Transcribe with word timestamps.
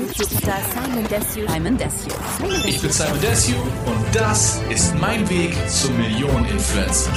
YouTube-Star 0.00 0.58
Simon 0.72 1.04
Desue. 1.08 1.48
Simon 1.48 1.76
Desue. 1.76 2.10
Ich 2.66 2.80
bin 2.80 2.90
Simon 2.90 3.20
Desue 3.20 3.54
und 3.86 4.04
das 4.14 4.60
ist 4.70 4.94
mein 5.00 5.28
Weg 5.28 5.54
zum 5.68 5.96
Millionen-Influencer. 5.96 7.10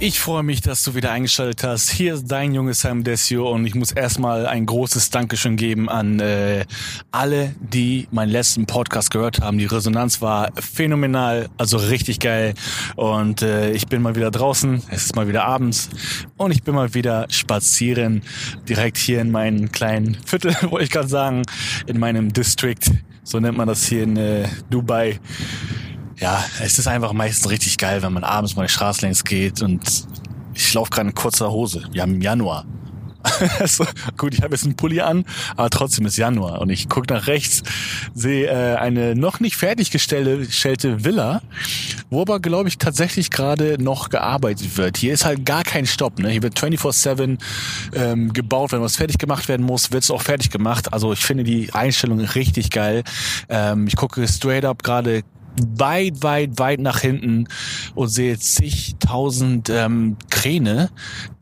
Ich 0.00 0.18
freue 0.18 0.42
mich, 0.42 0.60
dass 0.60 0.82
du 0.82 0.96
wieder 0.96 1.12
eingeschaltet 1.12 1.62
hast. 1.62 1.88
Hier 1.88 2.14
ist 2.14 2.26
dein 2.26 2.52
junge 2.52 2.74
Simon 2.74 3.04
Desio 3.04 3.50
und 3.50 3.64
ich 3.64 3.76
muss 3.76 3.92
erstmal 3.92 4.44
ein 4.44 4.66
großes 4.66 5.10
Dankeschön 5.10 5.56
geben 5.56 5.88
an 5.88 6.18
äh, 6.18 6.64
alle, 7.12 7.54
die 7.60 8.08
meinen 8.10 8.30
letzten 8.30 8.66
Podcast 8.66 9.12
gehört 9.12 9.40
haben. 9.40 9.56
Die 9.56 9.66
Resonanz 9.66 10.20
war 10.20 10.50
phänomenal, 10.56 11.48
also 11.58 11.76
richtig 11.76 12.18
geil. 12.18 12.54
Und 12.96 13.42
äh, 13.42 13.70
ich 13.70 13.86
bin 13.86 14.02
mal 14.02 14.16
wieder 14.16 14.32
draußen, 14.32 14.82
es 14.90 15.06
ist 15.06 15.16
mal 15.16 15.28
wieder 15.28 15.44
abends 15.44 15.88
und 16.36 16.50
ich 16.50 16.64
bin 16.64 16.74
mal 16.74 16.92
wieder 16.94 17.26
spazieren, 17.30 18.22
direkt 18.68 18.98
hier 18.98 19.20
in 19.20 19.30
meinem 19.30 19.70
kleinen 19.70 20.16
Viertel, 20.26 20.56
wollte 20.70 20.84
ich 20.84 20.90
gerade 20.90 21.08
sagen, 21.08 21.42
in 21.86 22.00
meinem 22.00 22.32
District. 22.32 22.80
So 23.22 23.40
nennt 23.40 23.56
man 23.56 23.68
das 23.68 23.86
hier 23.86 24.02
in 24.02 24.16
äh, 24.18 24.46
Dubai 24.68 25.18
ja, 26.24 26.42
es 26.58 26.78
ist 26.78 26.88
einfach 26.88 27.12
meistens 27.12 27.50
richtig 27.50 27.76
geil, 27.76 28.00
wenn 28.00 28.14
man 28.14 28.24
abends 28.24 28.56
mal 28.56 28.62
die 28.62 28.72
Straße 28.72 29.02
längs 29.02 29.24
geht 29.24 29.60
und 29.60 30.06
ich 30.54 30.72
laufe 30.72 30.88
gerade 30.88 31.10
in 31.10 31.14
kurzer 31.14 31.50
Hose. 31.50 31.82
Wir 31.92 32.00
haben 32.00 32.18
Januar. 32.22 32.64
also, 33.58 33.84
gut, 34.16 34.32
ich 34.32 34.40
habe 34.40 34.54
jetzt 34.54 34.64
einen 34.64 34.74
Pulli 34.74 35.02
an, 35.02 35.26
aber 35.54 35.68
trotzdem 35.68 36.06
ist 36.06 36.16
Januar 36.16 36.62
und 36.62 36.70
ich 36.70 36.88
gucke 36.88 37.12
nach 37.12 37.26
rechts, 37.26 37.62
sehe 38.14 38.46
äh, 38.46 38.76
eine 38.76 39.14
noch 39.14 39.38
nicht 39.38 39.56
fertiggestellte 39.56 41.04
Villa, 41.04 41.42
wo 42.08 42.22
aber, 42.22 42.40
glaube 42.40 42.70
ich, 42.70 42.78
tatsächlich 42.78 43.30
gerade 43.30 43.76
noch 43.78 44.08
gearbeitet 44.08 44.78
wird. 44.78 44.96
Hier 44.96 45.12
ist 45.12 45.26
halt 45.26 45.44
gar 45.44 45.62
kein 45.62 45.84
Stopp. 45.84 46.20
Ne? 46.20 46.30
Hier 46.30 46.42
wird 46.42 46.58
24-7 46.58 47.38
ähm, 47.94 48.32
gebaut. 48.32 48.72
Wenn 48.72 48.80
was 48.80 48.96
fertig 48.96 49.18
gemacht 49.18 49.48
werden 49.48 49.66
muss, 49.66 49.92
wird 49.92 50.04
es 50.04 50.10
auch 50.10 50.22
fertig 50.22 50.48
gemacht. 50.50 50.90
Also 50.94 51.12
ich 51.12 51.20
finde 51.20 51.44
die 51.44 51.70
Einstellung 51.74 52.20
richtig 52.20 52.70
geil. 52.70 53.04
Ähm, 53.50 53.86
ich 53.88 53.96
gucke 53.96 54.26
straight 54.26 54.64
up 54.64 54.82
gerade 54.82 55.22
weit, 55.76 56.22
weit, 56.22 56.58
weit 56.58 56.80
nach 56.80 57.00
hinten 57.00 57.46
und 57.94 58.08
sehe 58.08 58.38
zigtausend 58.38 59.70
ähm, 59.70 60.16
Kräne, 60.30 60.90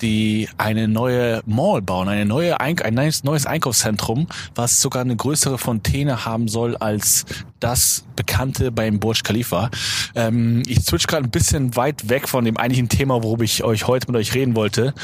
die 0.01 0.49
eine 0.59 0.89
neue 0.89 1.43
Mall 1.47 1.83
bauen, 1.83 2.09
eine 2.09 2.27
neue 2.27 2.61
Ein 2.61 2.79
ein 2.81 3.13
neues 3.23 3.47
Einkaufszentrum, 3.47 4.27
was 4.55 4.81
sogar 4.81 5.03
eine 5.03 5.17
größere 5.17 5.59
Fontäne 5.59 6.25
haben 6.25 6.49
soll 6.49 6.77
als 6.77 7.25
das 7.63 8.05
bekannte 8.17 8.73
beim 8.73 8.99
Burj 8.99 9.23
Khalifa. 9.23 9.71
Ähm, 10.15 10.63
ich 10.67 10.81
switch 10.81 11.07
gerade 11.07 11.25
ein 11.25 11.31
bisschen 11.31 11.77
weit 11.77 12.09
weg 12.09 12.29
von 12.29 12.45
dem 12.45 12.57
eigentlichen 12.57 12.89
Thema, 12.89 13.23
worüber 13.23 13.45
ich 13.45 13.63
euch 13.63 13.87
heute 13.87 14.11
mit 14.11 14.17
euch 14.17 14.35
reden 14.35 14.57
wollte. 14.57 14.95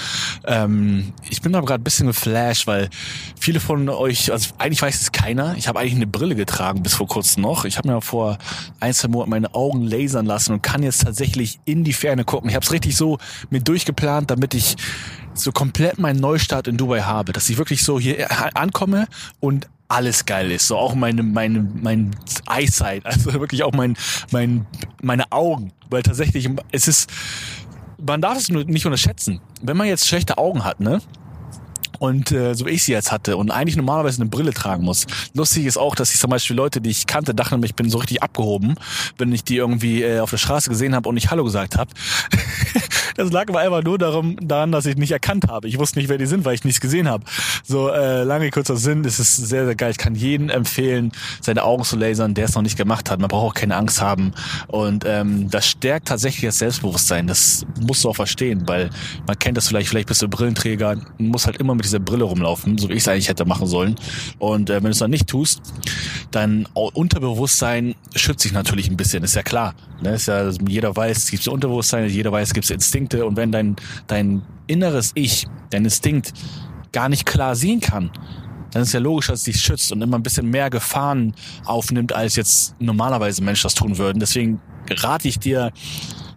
Ähm, 0.44 1.12
ich 1.30 1.40
bin 1.40 1.54
aber 1.54 1.66
gerade 1.66 1.82
ein 1.82 1.84
bisschen 1.84 2.08
geflasht, 2.08 2.66
weil 2.66 2.90
viele 3.38 3.60
von 3.60 3.88
euch, 3.88 4.32
also 4.32 4.50
eigentlich 4.58 4.82
weiß 4.82 5.00
es 5.00 5.12
keiner, 5.12 5.54
ich 5.56 5.68
habe 5.68 5.78
eigentlich 5.78 5.94
eine 5.94 6.06
Brille 6.06 6.34
getragen 6.34 6.82
bis 6.82 6.94
vor 6.94 7.06
kurzem 7.06 7.42
noch. 7.42 7.64
Ich 7.64 7.78
habe 7.78 7.88
mir 7.88 8.00
vor 8.00 8.38
ein, 8.80 8.92
Monaten 9.06 9.30
meine 9.30 9.54
Augen 9.54 9.82
lasern 9.82 10.26
lassen 10.26 10.54
und 10.54 10.62
kann 10.62 10.82
jetzt 10.82 11.02
tatsächlich 11.02 11.60
in 11.64 11.84
die 11.84 11.92
Ferne 11.92 12.24
gucken. 12.24 12.50
Ich 12.50 12.56
habe 12.56 12.64
es 12.64 12.72
richtig 12.72 12.96
so 12.96 13.18
mit 13.50 13.68
durchgeplant, 13.68 14.30
damit 14.30 14.54
ich 14.54 14.76
so 15.34 15.52
komplett 15.52 15.98
meinen 15.98 16.18
Neustart 16.18 16.66
in 16.66 16.76
Dubai 16.76 17.02
habe, 17.02 17.32
dass 17.32 17.48
ich 17.48 17.58
wirklich 17.58 17.84
so 17.84 18.00
hier 18.00 18.28
ankomme 18.56 19.06
und 19.38 19.68
alles 19.88 20.26
geil 20.26 20.50
ist. 20.50 20.66
So 20.66 20.76
auch 20.76 20.94
meine, 20.94 21.22
meine, 21.22 21.60
mein 21.60 22.10
Eyesight, 22.48 23.04
also 23.06 23.32
wirklich 23.34 23.62
auch 23.62 23.72
mein, 23.72 23.96
mein, 24.30 24.66
meine 25.02 25.30
Augen. 25.32 25.72
Weil 25.90 26.02
tatsächlich, 26.02 26.48
es 26.72 26.88
ist, 26.88 27.10
man 28.04 28.20
darf 28.20 28.38
es 28.38 28.48
nicht 28.48 28.86
unterschätzen. 28.86 29.40
Wenn 29.62 29.76
man 29.76 29.86
jetzt 29.86 30.06
schlechte 30.06 30.38
Augen 30.38 30.64
hat, 30.64 30.80
ne? 30.80 31.00
Und 31.98 32.32
äh, 32.32 32.54
so 32.54 32.66
wie 32.66 32.70
ich 32.70 32.84
sie 32.84 32.92
jetzt 32.92 33.12
hatte 33.12 33.36
und 33.36 33.50
eigentlich 33.50 33.76
normalerweise 33.76 34.20
eine 34.20 34.30
Brille 34.30 34.52
tragen 34.52 34.84
muss. 34.84 35.06
Lustig 35.34 35.66
ist 35.66 35.76
auch, 35.76 35.94
dass 35.94 36.12
ich 36.12 36.20
zum 36.20 36.30
Beispiel 36.30 36.56
Leute, 36.56 36.80
die 36.80 36.90
ich 36.90 37.06
kannte, 37.06 37.34
dachten, 37.34 37.62
ich 37.64 37.74
bin 37.74 37.90
so 37.90 37.98
richtig 37.98 38.22
abgehoben, 38.22 38.74
wenn 39.16 39.32
ich 39.32 39.44
die 39.44 39.56
irgendwie 39.56 40.02
äh, 40.02 40.20
auf 40.20 40.30
der 40.30 40.38
Straße 40.38 40.70
gesehen 40.70 40.94
habe 40.94 41.08
und 41.08 41.14
nicht 41.14 41.30
Hallo 41.30 41.44
gesagt 41.44 41.76
habe. 41.76 41.90
das 43.16 43.32
lag 43.32 43.48
aber 43.48 43.60
einfach 43.60 43.82
nur 43.82 43.98
darum, 43.98 44.36
daran, 44.40 44.72
dass 44.72 44.86
ich 44.86 44.96
nicht 44.96 45.10
erkannt 45.10 45.48
habe. 45.48 45.68
Ich 45.68 45.78
wusste 45.78 45.98
nicht, 45.98 46.08
wer 46.08 46.18
die 46.18 46.26
sind, 46.26 46.44
weil 46.44 46.54
ich 46.54 46.64
nichts 46.64 46.80
gesehen 46.80 47.08
habe. 47.08 47.24
So 47.64 47.88
äh, 47.90 48.22
lange 48.22 48.50
kurzer 48.50 48.76
Sinn, 48.76 49.04
es 49.04 49.18
ist 49.18 49.36
sehr, 49.36 49.64
sehr 49.64 49.74
geil. 49.74 49.90
Ich 49.90 49.98
kann 49.98 50.14
jedem 50.14 50.48
empfehlen, 50.50 51.12
seine 51.40 51.64
Augen 51.64 51.84
zu 51.84 51.96
lasern, 51.96 52.34
der 52.34 52.46
es 52.46 52.54
noch 52.54 52.62
nicht 52.62 52.76
gemacht 52.76 53.10
hat. 53.10 53.20
Man 53.20 53.28
braucht 53.28 53.50
auch 53.50 53.54
keine 53.54 53.76
Angst 53.76 54.00
haben. 54.00 54.32
Und 54.68 55.04
ähm, 55.06 55.50
das 55.50 55.66
stärkt 55.66 56.08
tatsächlich 56.08 56.44
das 56.44 56.58
Selbstbewusstsein. 56.58 57.26
Das 57.26 57.66
musst 57.80 58.04
du 58.04 58.10
auch 58.10 58.16
verstehen, 58.16 58.62
weil 58.66 58.90
man 59.26 59.38
kennt 59.38 59.56
das 59.56 59.68
vielleicht, 59.68 59.88
vielleicht 59.88 60.08
bist 60.08 60.22
du 60.22 60.28
Brillenträger, 60.28 60.96
muss 61.18 61.46
halt 61.46 61.56
immer 61.56 61.74
mit 61.74 61.87
dieser 61.88 61.98
Brille 62.00 62.24
rumlaufen, 62.24 62.78
so 62.78 62.88
wie 62.88 62.94
ich 62.94 63.00
es 63.00 63.08
eigentlich 63.08 63.28
hätte 63.28 63.44
machen 63.44 63.66
sollen. 63.66 63.96
Und 64.38 64.70
äh, 64.70 64.76
wenn 64.76 64.84
du 64.84 64.90
es 64.90 64.98
dann 64.98 65.10
nicht 65.10 65.28
tust, 65.28 65.60
dein 66.30 66.66
Unterbewusstsein 66.74 67.94
schützt 68.14 68.42
sich 68.42 68.52
natürlich 68.52 68.88
ein 68.90 68.96
bisschen, 68.96 69.24
ist 69.24 69.34
ja 69.34 69.42
klar. 69.42 69.74
Ne? 70.02 70.14
Ist 70.14 70.28
ja, 70.28 70.50
jeder 70.66 70.94
weiß, 70.94 71.16
es 71.16 71.30
gibt 71.30 71.46
Unterbewusstsein, 71.48 72.08
jeder 72.08 72.32
weiß, 72.32 72.48
es 72.48 72.54
gibt 72.54 72.70
Instinkte 72.70 73.26
und 73.26 73.36
wenn 73.36 73.52
dein, 73.52 73.76
dein 74.06 74.42
inneres 74.66 75.12
Ich, 75.14 75.46
dein 75.70 75.84
Instinkt 75.84 76.32
gar 76.92 77.08
nicht 77.08 77.26
klar 77.26 77.56
sehen 77.56 77.80
kann, 77.80 78.10
dann 78.70 78.82
ist 78.82 78.92
ja 78.92 79.00
logisch, 79.00 79.28
dass 79.28 79.40
es 79.40 79.44
dich 79.44 79.60
schützt 79.60 79.92
und 79.92 80.02
immer 80.02 80.18
ein 80.18 80.22
bisschen 80.22 80.48
mehr 80.50 80.70
Gefahren 80.70 81.34
aufnimmt, 81.64 82.12
als 82.12 82.36
jetzt 82.36 82.74
normalerweise 82.78 83.42
Menschen 83.42 83.64
das 83.64 83.74
tun 83.74 83.98
würden. 83.98 84.20
Deswegen 84.20 84.60
rate 84.90 85.28
ich 85.28 85.38
dir, 85.38 85.72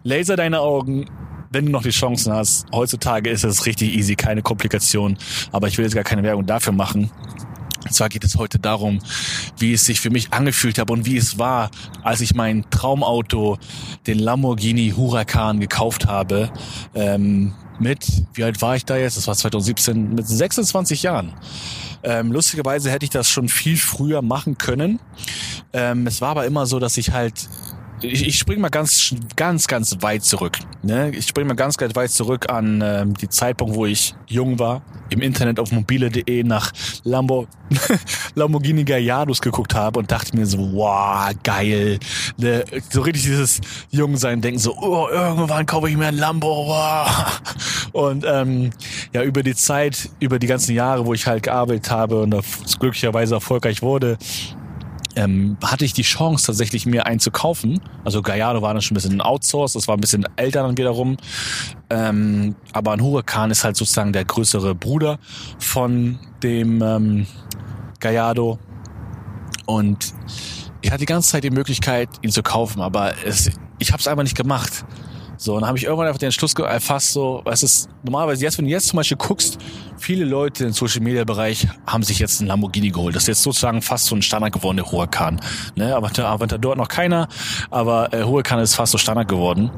laser 0.02 0.36
deine 0.36 0.60
Augen, 0.60 1.06
wenn 1.52 1.66
du 1.66 1.72
noch 1.72 1.82
die 1.82 1.90
Chancen 1.90 2.32
hast. 2.32 2.66
Heutzutage 2.72 3.30
ist 3.30 3.44
es 3.44 3.66
richtig 3.66 3.94
easy, 3.94 4.16
keine 4.16 4.42
Komplikation. 4.42 5.16
Aber 5.52 5.68
ich 5.68 5.78
will 5.78 5.84
jetzt 5.84 5.94
gar 5.94 6.04
keine 6.04 6.22
Werbung 6.22 6.46
dafür 6.46 6.72
machen. 6.72 7.10
Und 7.84 7.94
zwar 7.94 8.08
geht 8.08 8.24
es 8.24 8.36
heute 8.36 8.58
darum, 8.58 9.00
wie 9.58 9.72
es 9.72 9.84
sich 9.84 10.00
für 10.00 10.10
mich 10.10 10.32
angefühlt 10.32 10.78
hat 10.78 10.90
und 10.90 11.04
wie 11.04 11.16
es 11.16 11.38
war, 11.38 11.70
als 12.02 12.20
ich 12.20 12.34
mein 12.34 12.64
Traumauto, 12.70 13.58
den 14.06 14.18
Lamborghini 14.18 14.94
Huracan, 14.96 15.60
gekauft 15.60 16.06
habe. 16.06 16.50
Ähm, 16.94 17.52
mit, 17.80 18.06
wie 18.34 18.44
alt 18.44 18.62
war 18.62 18.76
ich 18.76 18.84
da 18.84 18.96
jetzt? 18.96 19.16
Das 19.16 19.26
war 19.26 19.34
2017, 19.34 20.14
mit 20.14 20.26
26 20.26 21.02
Jahren. 21.02 21.34
Ähm, 22.04 22.32
lustigerweise 22.32 22.90
hätte 22.90 23.04
ich 23.04 23.10
das 23.10 23.28
schon 23.28 23.48
viel 23.48 23.76
früher 23.76 24.22
machen 24.22 24.58
können. 24.58 25.00
Ähm, 25.72 26.06
es 26.06 26.20
war 26.20 26.30
aber 26.30 26.46
immer 26.46 26.66
so, 26.66 26.78
dass 26.78 26.96
ich 26.96 27.10
halt 27.10 27.48
ich, 28.02 28.26
ich 28.26 28.38
springe 28.38 28.60
mal 28.60 28.68
ganz, 28.68 29.14
ganz, 29.36 29.66
ganz 29.66 29.96
weit 30.00 30.24
zurück. 30.24 30.58
Ne? 30.82 31.10
Ich 31.10 31.26
springe 31.26 31.48
mal 31.48 31.54
ganz, 31.54 31.76
ganz 31.76 31.94
weit 31.94 32.10
zurück 32.10 32.50
an 32.50 32.80
äh, 32.80 33.06
die 33.06 33.28
Zeitpunkt, 33.28 33.74
wo 33.74 33.86
ich 33.86 34.14
jung 34.26 34.58
war, 34.58 34.82
im 35.10 35.20
Internet 35.20 35.60
auf 35.60 35.72
mobile.de 35.72 36.42
nach 36.42 36.72
Lambo, 37.04 37.46
Lamborghini 38.34 38.84
Gallardos 38.84 39.40
geguckt 39.40 39.74
habe 39.74 40.00
und 40.00 40.10
dachte 40.10 40.36
mir 40.36 40.46
so, 40.46 40.58
wow, 40.72 41.30
geil. 41.42 41.98
Ne? 42.36 42.64
So 42.90 43.02
richtig 43.02 43.24
dieses 43.24 43.60
Jungsein, 43.90 44.40
denken 44.40 44.58
so, 44.58 44.76
oh, 44.76 45.08
irgendwann 45.10 45.66
kaufe 45.66 45.88
ich 45.88 45.96
mir 45.96 46.06
ein 46.06 46.16
Lambo. 46.16 46.66
Wow. 46.66 47.40
Und 47.92 48.24
ähm, 48.26 48.70
ja, 49.12 49.22
über 49.22 49.42
die 49.42 49.54
Zeit, 49.54 50.08
über 50.18 50.38
die 50.38 50.46
ganzen 50.46 50.74
Jahre, 50.74 51.06
wo 51.06 51.14
ich 51.14 51.26
halt 51.26 51.42
gearbeitet 51.42 51.90
habe 51.90 52.22
und 52.22 52.34
glücklicherweise 52.78 53.34
erfolgreich 53.34 53.82
wurde, 53.82 54.16
ähm, 55.16 55.56
hatte 55.62 55.84
ich 55.84 55.92
die 55.92 56.02
Chance 56.02 56.46
tatsächlich 56.46 56.86
mir 56.86 57.06
einen 57.06 57.20
zu 57.20 57.30
kaufen. 57.30 57.80
Also 58.04 58.22
Gallardo 58.22 58.62
war 58.62 58.72
dann 58.72 58.82
schon 58.82 58.94
ein 58.94 58.96
bisschen 58.96 59.14
ein 59.14 59.20
Outsource, 59.20 59.74
das 59.74 59.88
war 59.88 59.96
ein 59.96 60.00
bisschen 60.00 60.26
älter 60.36 60.62
dann 60.62 60.76
wiederum. 60.76 61.16
Ähm, 61.90 62.54
aber 62.72 62.92
ein 62.92 63.00
Huracan 63.00 63.50
ist 63.50 63.64
halt 63.64 63.76
sozusagen 63.76 64.12
der 64.12 64.24
größere 64.24 64.74
Bruder 64.74 65.18
von 65.58 66.18
dem 66.42 66.82
ähm, 66.82 67.26
Gallardo. 68.00 68.58
Und 69.66 70.14
ich 70.80 70.90
hatte 70.90 71.00
die 71.00 71.06
ganze 71.06 71.30
Zeit 71.30 71.44
die 71.44 71.50
Möglichkeit, 71.50 72.08
ihn 72.22 72.30
zu 72.30 72.42
kaufen, 72.42 72.80
aber 72.80 73.14
es, 73.24 73.50
ich 73.78 73.92
habe 73.92 74.00
es 74.00 74.08
einfach 74.08 74.24
nicht 74.24 74.36
gemacht. 74.36 74.84
So, 75.42 75.54
und 75.54 75.62
dann 75.62 75.68
habe 75.68 75.76
ich 75.76 75.84
irgendwann 75.84 76.06
einfach 76.06 76.20
den 76.20 76.26
Entschluss 76.26 76.54
erfasst, 76.54 77.14
so, 77.14 77.42
es 77.46 77.64
ist 77.64 77.88
normalerweise 78.04 78.44
jetzt, 78.44 78.58
wenn 78.58 78.64
du 78.64 78.70
jetzt 78.70 78.86
zum 78.86 78.98
Beispiel 78.98 79.16
guckst, 79.16 79.58
viele 79.98 80.24
Leute 80.24 80.66
im 80.66 80.72
Social 80.72 81.00
Media 81.00 81.24
Bereich 81.24 81.66
haben 81.84 82.04
sich 82.04 82.20
jetzt 82.20 82.40
einen 82.40 82.46
Lamborghini 82.46 82.90
geholt. 82.90 83.16
Das 83.16 83.24
ist 83.24 83.28
jetzt 83.28 83.42
sozusagen 83.42 83.82
fast 83.82 84.06
so 84.06 84.14
ein 84.14 84.22
Standard 84.22 84.52
geworden, 84.52 84.76
der 84.76 84.86
Huracan. 84.86 85.40
Ne, 85.74 85.96
aber 85.96 86.10
dort 86.46 86.78
noch 86.78 86.86
keiner, 86.86 87.26
aber 87.70 88.14
äh, 88.14 88.22
Huracan 88.22 88.60
ist 88.60 88.76
fast 88.76 88.92
so 88.92 88.98
Standard 88.98 89.26
geworden. 89.26 89.72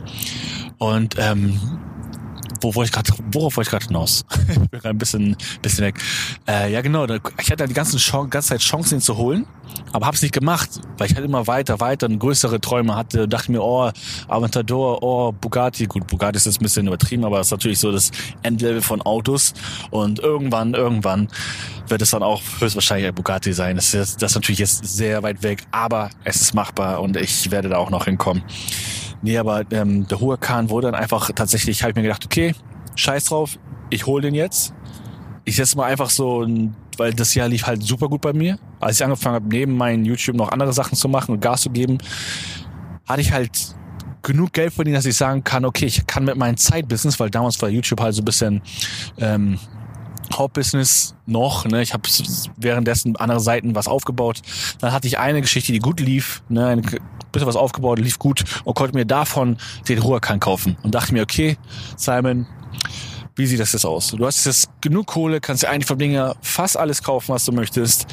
Und 0.77 1.17
ähm, 1.19 1.59
wo 2.65 2.75
wollte 2.75 2.89
ich 2.89 2.93
gerade, 2.93 3.23
worauf 3.31 3.57
wollte 3.57 3.69
ich 3.69 3.71
gerade 3.71 3.87
hinaus? 3.87 4.25
ich 4.49 4.55
bin 4.55 4.69
gerade 4.71 4.89
ein 4.89 4.99
bisschen, 4.99 5.37
bisschen 5.63 5.85
weg. 5.85 6.01
Äh, 6.49 6.73
ja, 6.73 6.81
genau. 6.81 7.07
Ich 7.41 7.51
hatte 7.51 7.69
die 7.69 7.75
ganzen 7.75 7.99
Chance, 7.99 8.31
ganze 8.31 8.49
Zeit 8.49 8.61
Chancen, 8.61 8.95
ihn 8.95 9.01
zu 9.01 9.17
holen, 9.19 9.47
aber 9.93 10.07
habe 10.07 10.17
es 10.17 10.23
nicht 10.23 10.33
gemacht, 10.33 10.71
weil 10.97 11.11
ich 11.11 11.15
halt 11.15 11.27
immer 11.27 11.47
weiter, 11.47 11.79
weiter 11.81 12.07
und 12.07 12.19
größere 12.19 12.61
Träume 12.61 12.97
hatte. 12.97 13.29
Dachte 13.29 13.53
mir, 13.53 13.63
oh, 13.63 13.91
Aventador, 14.29 15.03
oh, 15.03 15.33
Bugatti. 15.33 15.85
Gut, 15.87 16.07
Bugatti 16.07 16.37
ist 16.37 16.47
jetzt 16.47 16.61
ein 16.61 16.65
bisschen 16.65 16.87
übertrieben, 16.87 17.25
aber 17.25 17.41
es 17.41 17.49
ist 17.49 17.53
natürlich 17.53 17.79
so 17.79 17.93
das 17.93 18.11
Endlevel 18.43 18.81
von 18.81 19.03
Autos. 19.03 19.53
Und 19.91 20.19
irgendwann, 20.21 20.75
irgendwann 20.75 21.29
wird 21.89 22.01
es 22.01 22.11
dann 22.11 22.23
auch 22.23 22.41
höchstwahrscheinlich 22.61 23.09
ein 23.09 23.15
Bugatti 23.15 23.53
sein. 23.53 23.77
Das 23.77 23.93
ist, 23.93 24.23
das 24.23 24.33
ist 24.33 24.37
natürlich 24.37 24.61
jetzt 24.61 24.85
sehr 24.87 25.23
weit 25.23 25.43
weg, 25.43 25.65
aber 25.71 26.11
es 26.25 26.41
ist 26.41 26.55
machbar 26.55 27.03
und 27.03 27.17
ich 27.17 27.51
werde 27.51 27.69
da 27.69 27.77
auch 27.77 27.91
noch 27.91 28.07
hinkommen. 28.07 28.43
Nee, 29.25 29.39
aber 29.39 29.65
ähm, 29.73 30.07
der 30.07 30.21
Huracan 30.21 30.71
wurde 30.71 30.93
dann 30.93 31.01
einfach 31.01 31.31
tatsächlich, 31.35 31.83
habe 31.83 31.91
ich 31.91 31.97
mir 31.97 32.03
gedacht, 32.03 32.25
okay, 32.25 32.55
scheiß 32.95 33.25
drauf, 33.25 33.59
ich 33.91 34.07
hol 34.07 34.21
den 34.21 34.35
jetzt. 34.35 34.75
Ich 35.45 35.57
setze 35.57 35.77
mal 35.77 35.87
einfach 35.87 36.11
so 36.11 36.47
weil 36.99 37.13
das 37.13 37.35
Jahr 37.35 37.49
lief 37.49 37.67
halt 37.67 37.83
super 37.83 38.09
gut 38.09 38.21
bei 38.21 38.33
mir. 38.33 38.59
Als 38.81 38.97
ich 38.97 39.05
angefangen 39.05 39.37
habe, 39.37 39.49
neben 39.49 39.77
meinem 39.77 40.05
YouTube 40.05 40.37
noch 40.37 40.51
andere 40.51 40.73
Sachen 40.73 40.97
zu 40.97 41.09
machen 41.09 41.33
und 41.33 41.41
Gas 41.41 41.63
zu 41.63 41.71
geben, 41.71 41.99
hatte 43.09 43.21
ich 43.21 43.33
halt 43.33 43.51
genug 44.23 44.53
Geld 44.53 44.73
verdient, 44.73 44.97
dass 44.97 45.07
ich 45.07 45.17
sagen 45.17 45.45
kann, 45.45 45.65
okay, 45.65 45.87
ich 45.87 46.07
kann 46.07 46.25
mit 46.25 46.37
meinem 46.37 46.57
Zeitbusiness, 46.57 47.21
weil 47.21 47.31
damals 47.31 47.61
war 47.61 47.69
YouTube 47.69 48.01
halt 48.01 48.15
so 48.15 48.23
ein 48.23 48.25
bisschen 48.25 48.63
ähm, 49.19 49.59
Hauptbusiness 50.39 51.15
noch. 51.27 51.65
Ne? 51.67 51.83
Ich 51.83 51.93
habe 51.93 52.09
währenddessen 52.57 53.17
andere 53.17 53.41
Seiten 53.41 53.75
was 53.75 53.89
aufgebaut. 53.89 54.41
Dann 54.81 54.93
hatte 54.93 55.07
ich 55.07 55.19
eine 55.19 55.41
Geschichte, 55.41 55.73
die 55.73 55.79
gut 55.79 56.01
lief, 56.01 56.43
ne? 56.49 56.69
ein 56.69 56.83
bisschen 57.33 57.47
was 57.47 57.57
aufgebaut, 57.57 57.99
lief 57.99 58.19
gut 58.19 58.45
und 58.65 58.75
konnte 58.75 58.97
mir 58.97 59.07
davon 59.07 59.57
den 59.89 59.99
Ruhrkan 59.99 60.41
kaufen 60.41 60.77
und 60.83 60.95
dachte 60.95 61.13
mir, 61.13 61.23
okay, 61.23 61.57
Simon, 61.97 62.47
wie 63.37 63.47
sieht 63.47 63.61
das 63.61 63.73
jetzt 63.73 63.85
aus? 63.85 64.13
Du 64.13 64.25
hast 64.25 64.45
jetzt 64.45 64.69
genug 64.81 65.07
Kohle, 65.07 65.41
kannst 65.41 65.63
dir 65.63 65.71
eigentlich 65.71 65.87
vom 65.87 65.99
Ding 65.99 66.19
fast 66.41 66.77
alles 66.77 67.03
kaufen, 67.03 67.35
was 67.35 67.45
du 67.45 67.53
möchtest 67.53 68.07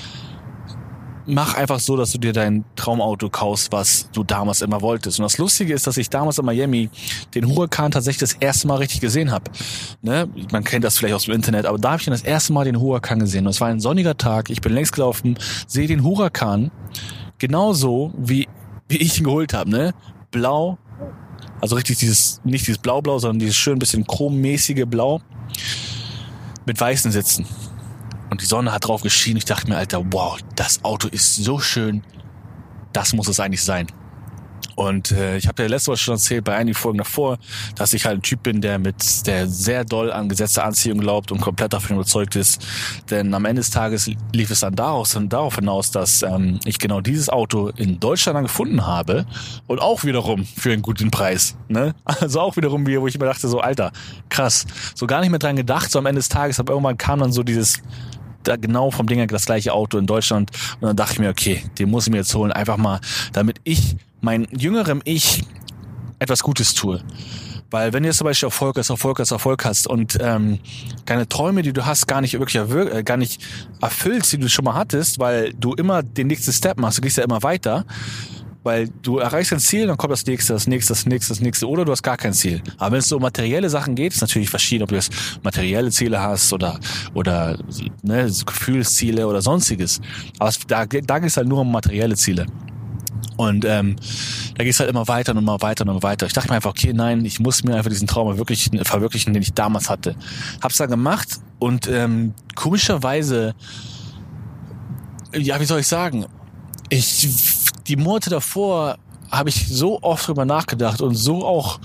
mach 1.26 1.56
einfach 1.56 1.80
so, 1.80 1.96
dass 1.96 2.12
du 2.12 2.18
dir 2.18 2.34
dein 2.34 2.66
Traumauto 2.76 3.30
kaufst, 3.30 3.72
was 3.72 4.10
du 4.12 4.24
damals 4.24 4.62
immer 4.62 4.82
wolltest. 4.82 5.20
Und 5.20 5.24
das 5.24 5.38
Lustige 5.38 5.74
ist, 5.74 5.88
dass 5.88 5.98
ich 5.98 6.10
damals 6.10 6.38
in 6.38 6.46
Miami 6.46 6.90
den 7.36 7.48
Huracan 7.48 7.92
tatsächlich 7.92 8.20
das 8.20 8.34
erste 8.34 8.68
Mal 8.68 8.76
richtig 8.76 9.02
gesehen 9.02 9.32
habe. 9.32 9.52
Ne? 10.02 10.28
Man 10.52 10.64
kennt 10.64 10.84
das 10.84 10.98
vielleicht 10.98 11.16
aus 11.16 11.26
dem 11.26 11.36
Internet, 11.36 11.66
aber 11.66 11.78
da 11.78 11.92
habe 11.92 12.00
ich 12.00 12.06
dann 12.06 12.14
das 12.14 12.24
erste 12.24 12.54
Mal 12.54 12.66
den 12.66 12.80
Huracan 12.80 13.20
gesehen. 13.20 13.46
Und 13.46 13.52
es 13.52 13.62
war 13.62 13.68
ein 13.68 13.80
sonniger 13.80 14.18
Tag, 14.18 14.50
ich 14.50 14.62
bin 14.62 14.74
längst 14.74 14.94
gelaufen, 14.94 15.38
sehe 15.68 15.88
den 15.88 16.04
Huracan 16.04 16.72
genauso, 17.38 18.14
wie, 18.18 18.48
wie 18.88 18.98
ich 18.98 19.18
ihn 19.18 19.26
geholt 19.26 19.54
habe. 19.54 19.70
Ne? 19.70 19.94
Blau, 20.32 20.78
also 21.60 21.76
richtig 21.76 22.00
dieses, 22.00 22.42
nicht 22.44 22.68
dieses 22.68 22.80
Blau-Blau, 22.80 23.20
sondern 23.20 23.40
dieses 23.40 23.56
schön 23.56 23.80
bisschen 23.80 24.06
chrommäßige 24.06 24.86
Blau 24.86 25.22
mit 26.66 26.80
weißen 26.80 27.12
Sitzen. 27.12 27.46
Und 28.32 28.42
die 28.42 28.46
Sonne 28.46 28.72
hat 28.72 28.88
drauf 28.88 29.02
geschienen. 29.02 29.38
Ich 29.38 29.46
dachte 29.46 29.70
mir, 29.70 29.76
Alter, 29.76 30.04
wow, 30.12 30.40
das 30.56 30.84
Auto 30.86 31.10
ist 31.10 31.36
so 31.36 31.60
schön. 31.60 32.02
Das 32.94 33.14
muss 33.14 33.28
es 33.28 33.42
eigentlich 33.42 33.64
sein. 33.64 33.88
Und 34.76 35.12
äh, 35.12 35.36
ich 35.38 35.48
habe 35.48 35.64
ja 35.64 35.70
letzte 35.70 35.92
Woche 35.92 35.98
schon 35.98 36.14
erzählt, 36.16 36.46
bei 36.46 36.56
einigen 36.56 36.76
Folgen 36.76 36.98
davor, 36.98 37.38
dass 37.76 37.94
ich 37.94 38.06
halt 38.06 38.20
ein 38.20 38.22
Typ 38.22 38.42
bin, 38.44 38.62
der 38.62 38.80
mit 38.80 39.28
der 39.28 39.48
sehr 39.48 39.84
doll 39.84 40.12
an 40.12 40.30
gesetzte 40.30 40.64
Anziehung 40.64 41.00
glaubt 41.00 41.32
und 41.32 41.42
komplett 41.42 41.74
davon 41.74 41.98
überzeugt 41.98 42.38
ist. 42.38 42.66
Denn 43.10 43.34
am 43.34 43.44
Ende 43.44 43.60
des 43.60 43.70
Tages 43.70 44.10
lief 44.34 44.50
es 44.50 44.62
dann 44.62 44.76
daraus, 44.76 45.18
darauf 45.28 45.56
hinaus, 45.56 45.92
dass 45.92 46.24
ähm, 46.24 46.60
ich 46.64 46.80
genau 46.80 47.02
dieses 47.02 47.28
Auto 47.30 47.68
in 47.76 48.00
Deutschland 48.00 48.38
dann 48.38 48.46
gefunden 48.46 48.88
habe 48.88 49.26
und 49.68 49.82
auch 49.82 50.06
wiederum 50.06 50.46
für 50.46 50.72
einen 50.72 50.82
guten 50.82 51.12
Preis. 51.12 51.56
Ne? 51.68 51.94
Also 52.22 52.40
auch 52.40 52.56
wiederum, 52.56 52.86
wo 52.86 53.08
ich 53.08 53.20
mir 53.20 53.26
dachte, 53.26 53.48
so 53.48 53.60
Alter, 53.60 53.92
krass. 54.30 54.66
So 54.96 55.06
gar 55.06 55.20
nicht 55.22 55.32
mehr 55.32 55.40
dran 55.40 55.56
gedacht, 55.56 55.92
so 55.92 56.00
am 56.00 56.06
Ende 56.06 56.20
des 56.20 56.30
Tages, 56.30 56.60
aber 56.60 56.74
irgendwann 56.74 56.98
kam 56.98 57.20
dann 57.20 57.32
so 57.32 57.44
dieses 57.44 57.82
da 58.44 58.56
genau 58.56 58.92
vom 58.92 59.08
Ding 59.08 59.26
das 59.28 59.46
gleiche 59.46 59.74
Auto 59.74 59.98
in 59.98 60.06
Deutschland. 60.06 60.52
Und 60.80 60.88
dann 60.88 60.96
dachte 60.96 61.14
ich 61.14 61.20
mir, 61.20 61.30
okay, 61.30 61.64
den 61.80 61.90
muss 61.90 62.08
ich 62.08 62.12
mir 62.12 62.18
jetzt 62.18 62.34
holen, 62.36 62.52
einfach 62.52 62.78
mal, 62.78 63.00
damit 63.34 63.58
ich 63.64 63.96
mein 64.22 64.48
jüngerem 64.52 65.02
Ich 65.04 65.44
etwas 66.20 66.44
Gutes 66.44 66.74
tue. 66.74 67.02
Weil 67.72 67.94
wenn 67.94 68.04
du 68.04 68.10
jetzt 68.10 68.18
zum 68.18 68.26
Beispiel 68.26 68.48
Erfolg 68.48 68.78
hast, 68.78 68.90
Erfolg 68.90 69.20
hast, 69.20 69.32
Erfolg 69.32 69.64
hast 69.64 69.88
und 69.88 70.18
ähm, 70.22 70.60
deine 71.06 71.28
Träume, 71.28 71.62
die 71.62 71.72
du 71.72 71.86
hast, 71.86 72.06
gar 72.06 72.20
nicht 72.20 72.34
wirklich 72.34 72.56
äh, 72.58 73.04
gar 73.04 73.16
nicht 73.16 73.42
erfüllst, 73.82 74.34
die 74.34 74.38
du 74.38 74.50
schon 74.50 74.66
mal 74.66 74.76
hattest, 74.76 75.20
weil 75.20 75.54
du 75.54 75.74
immer 75.74 76.04
den 76.04 76.28
nächsten 76.28 76.52
Step 76.52 76.78
machst, 76.78 76.98
du 76.98 77.02
gehst 77.02 77.18
ja 77.18 77.24
immer 77.24 77.42
weiter, 77.44 77.86
weil 78.64 78.90
du 79.02 79.18
erreichst 79.18 79.54
ein 79.54 79.60
Ziel, 79.60 79.88
dann 79.88 79.98
kommt 79.98 80.12
das 80.12 80.26
nächste, 80.26 80.54
das 80.54 80.68
nächste, 80.68 80.94
das 80.94 81.06
nächste, 81.06 81.34
das 81.34 81.40
nächste, 81.40 81.68
oder 81.68 81.86
du 81.86 81.92
hast 81.92 82.04
gar 82.04 82.18
kein 82.18 82.34
Ziel. 82.34 82.62
Aber 82.78 82.92
wenn 82.92 83.00
es 83.00 83.08
so 83.08 83.16
um 83.16 83.22
materielle 83.22 83.70
Sachen 83.70 83.96
geht, 83.96 84.14
ist 84.14 84.22
natürlich 84.22 84.50
verschieden, 84.50 84.84
ob 84.84 84.90
du 84.90 84.96
jetzt 84.96 85.12
materielle 85.44 85.90
Ziele 85.92 86.22
hast 86.22 86.54
oder 86.54 86.80
oder 87.14 87.58
ne, 88.04 88.32
Gefühlsziele 88.46 89.28
oder 89.28 89.42
sonstiges. 89.42 90.00
Aber 90.40 90.50
es, 90.50 90.60
da, 90.68 90.86
da 90.86 91.20
geht 91.20 91.30
es 91.30 91.38
halt 91.38 91.48
nur 91.48 91.62
um 91.62 91.72
materielle 91.72 92.16
Ziele. 92.16 92.46
Und 93.38 93.66
ähm, 93.66 93.96
da 94.56 94.64
geht 94.64 94.74
es 94.74 94.80
halt 94.80 94.90
immer 94.90 95.08
weiter 95.08 95.32
und 95.32 95.40
immer 95.40 95.60
weiter 95.62 95.84
und 95.84 95.90
immer 95.90 96.04
weiter. 96.04 96.28
Ich 96.28 96.34
dachte 96.34 96.50
mir 96.50 96.56
einfach, 96.56 96.72
okay, 96.72 96.94
nein, 96.94 97.26
ich 97.26 97.40
muss 97.40 97.64
mir 97.64 97.76
einfach 97.76 97.90
diesen 97.90 98.08
Traum 98.08 98.38
wirklich 98.38 98.70
verwirklichen, 98.84 99.34
den 99.34 99.42
ich 99.42 99.54
damals 99.54 99.90
hatte. 99.90 100.16
Hab's 100.62 100.78
dann 100.78 100.90
gemacht 100.90 101.40
und 101.58 101.88
ähm, 101.88 102.36
komischerweise, 102.56 103.56
ja, 105.34 105.60
wie 105.60 105.66
soll 105.66 105.80
ich 105.80 105.88
sagen, 105.88 106.26
ich 106.90 107.51
die 107.92 107.98
Monate 107.98 108.30
davor 108.30 108.98
habe 109.30 109.50
ich 109.50 109.68
so 109.68 110.02
oft 110.02 110.26
drüber 110.26 110.46
nachgedacht 110.46 111.02
und 111.02 111.14
so 111.16 111.46
auch 111.46 111.80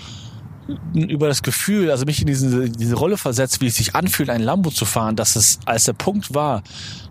über 0.95 1.27
das 1.27 1.43
Gefühl, 1.43 1.91
also 1.91 2.05
mich 2.05 2.21
in 2.21 2.29
diese, 2.29 2.71
diese 2.71 2.95
Rolle 2.95 3.17
versetzt, 3.17 3.61
wie 3.61 3.67
es 3.67 3.75
sich 3.75 3.97
anfühlt, 3.97 4.31
ein 4.31 4.41
Lambo 4.41 4.71
zu 4.71 4.85
fahren, 4.85 5.17
dass 5.17 5.35
es 5.35 5.59
als 5.65 5.85
der 5.85 5.95
Punkt 5.95 6.33
war, 6.33 6.63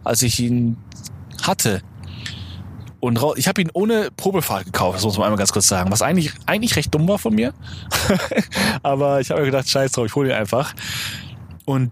als 0.06 0.22
ich 0.22 0.40
ihn 0.40 0.78
hatte. 1.42 1.82
Und 3.02 3.20
ich 3.36 3.50
habe 3.50 3.62
ihn 3.62 3.70
ohne 3.74 4.12
Probefahrt 4.16 4.66
gekauft, 4.66 4.98
das 4.98 5.04
muss 5.04 5.18
man 5.18 5.26
einmal 5.26 5.38
ganz 5.38 5.52
kurz 5.52 5.68
sagen, 5.68 5.92
was 5.92 6.02
eigentlich, 6.02 6.32
eigentlich 6.46 6.78
recht 6.78 6.94
dumm 6.94 7.06
war 7.08 7.20
von 7.20 7.36
mir. 7.36 7.54
Aber 8.84 9.20
ich 9.20 9.30
habe 9.30 9.42
mir 9.42 9.48
gedacht, 9.48 9.70
scheiß 9.70 9.92
drauf, 9.92 10.06
ich 10.06 10.16
hole 10.16 10.30
ihn 10.30 10.36
einfach. 10.36 10.74
Und 11.66 11.92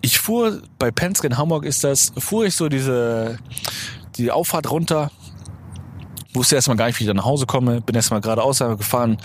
ich 0.00 0.18
fuhr, 0.18 0.62
bei 0.80 0.90
Penske 0.90 1.28
in 1.28 1.38
Hamburg 1.38 1.64
ist 1.64 1.84
das, 1.84 2.12
fuhr 2.18 2.44
ich 2.44 2.56
so 2.56 2.68
diese, 2.68 3.38
die 4.16 4.32
Auffahrt 4.32 4.68
runter 4.70 5.12
wusste 6.32 6.56
erstmal 6.56 6.76
gar 6.76 6.86
nicht, 6.86 6.98
wie 6.98 7.04
ich 7.04 7.08
da 7.08 7.14
nach 7.14 7.24
Hause 7.24 7.46
komme, 7.46 7.80
bin 7.80 7.94
erstmal 7.94 8.20
geradeaus 8.20 8.58
gefahren, 8.58 9.18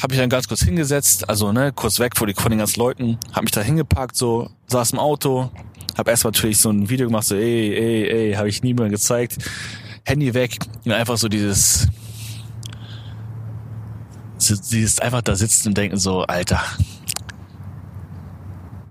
habe 0.00 0.12
mich 0.12 0.20
dann 0.20 0.30
ganz 0.30 0.48
kurz 0.48 0.62
hingesetzt, 0.62 1.28
also 1.28 1.52
ne, 1.52 1.72
kurz 1.72 1.98
weg 1.98 2.16
von, 2.16 2.26
die, 2.26 2.34
von 2.34 2.50
den 2.50 2.58
ganzen 2.58 2.80
Leuten, 2.80 3.18
habe 3.32 3.44
mich 3.44 3.52
da 3.52 3.60
hingepackt, 3.60 4.16
so, 4.16 4.50
saß 4.66 4.92
im 4.92 4.98
Auto, 4.98 5.50
habe 5.96 6.10
erstmal 6.10 6.32
natürlich 6.32 6.58
so 6.58 6.70
ein 6.70 6.88
Video 6.88 7.06
gemacht, 7.06 7.24
so 7.24 7.34
ey, 7.34 7.74
ey, 7.74 8.08
ey, 8.08 8.32
habe 8.34 8.48
ich 8.48 8.62
niemandem 8.62 8.92
gezeigt, 8.92 9.38
Handy 10.04 10.32
weg 10.34 10.58
und 10.84 10.92
einfach 10.92 11.18
so 11.18 11.28
dieses, 11.28 11.88
so, 14.38 14.54
dieses 14.56 14.98
einfach 15.00 15.22
da 15.22 15.36
sitzen 15.36 15.68
und 15.68 15.76
denken 15.76 15.98
so, 15.98 16.22
Alter, 16.22 16.62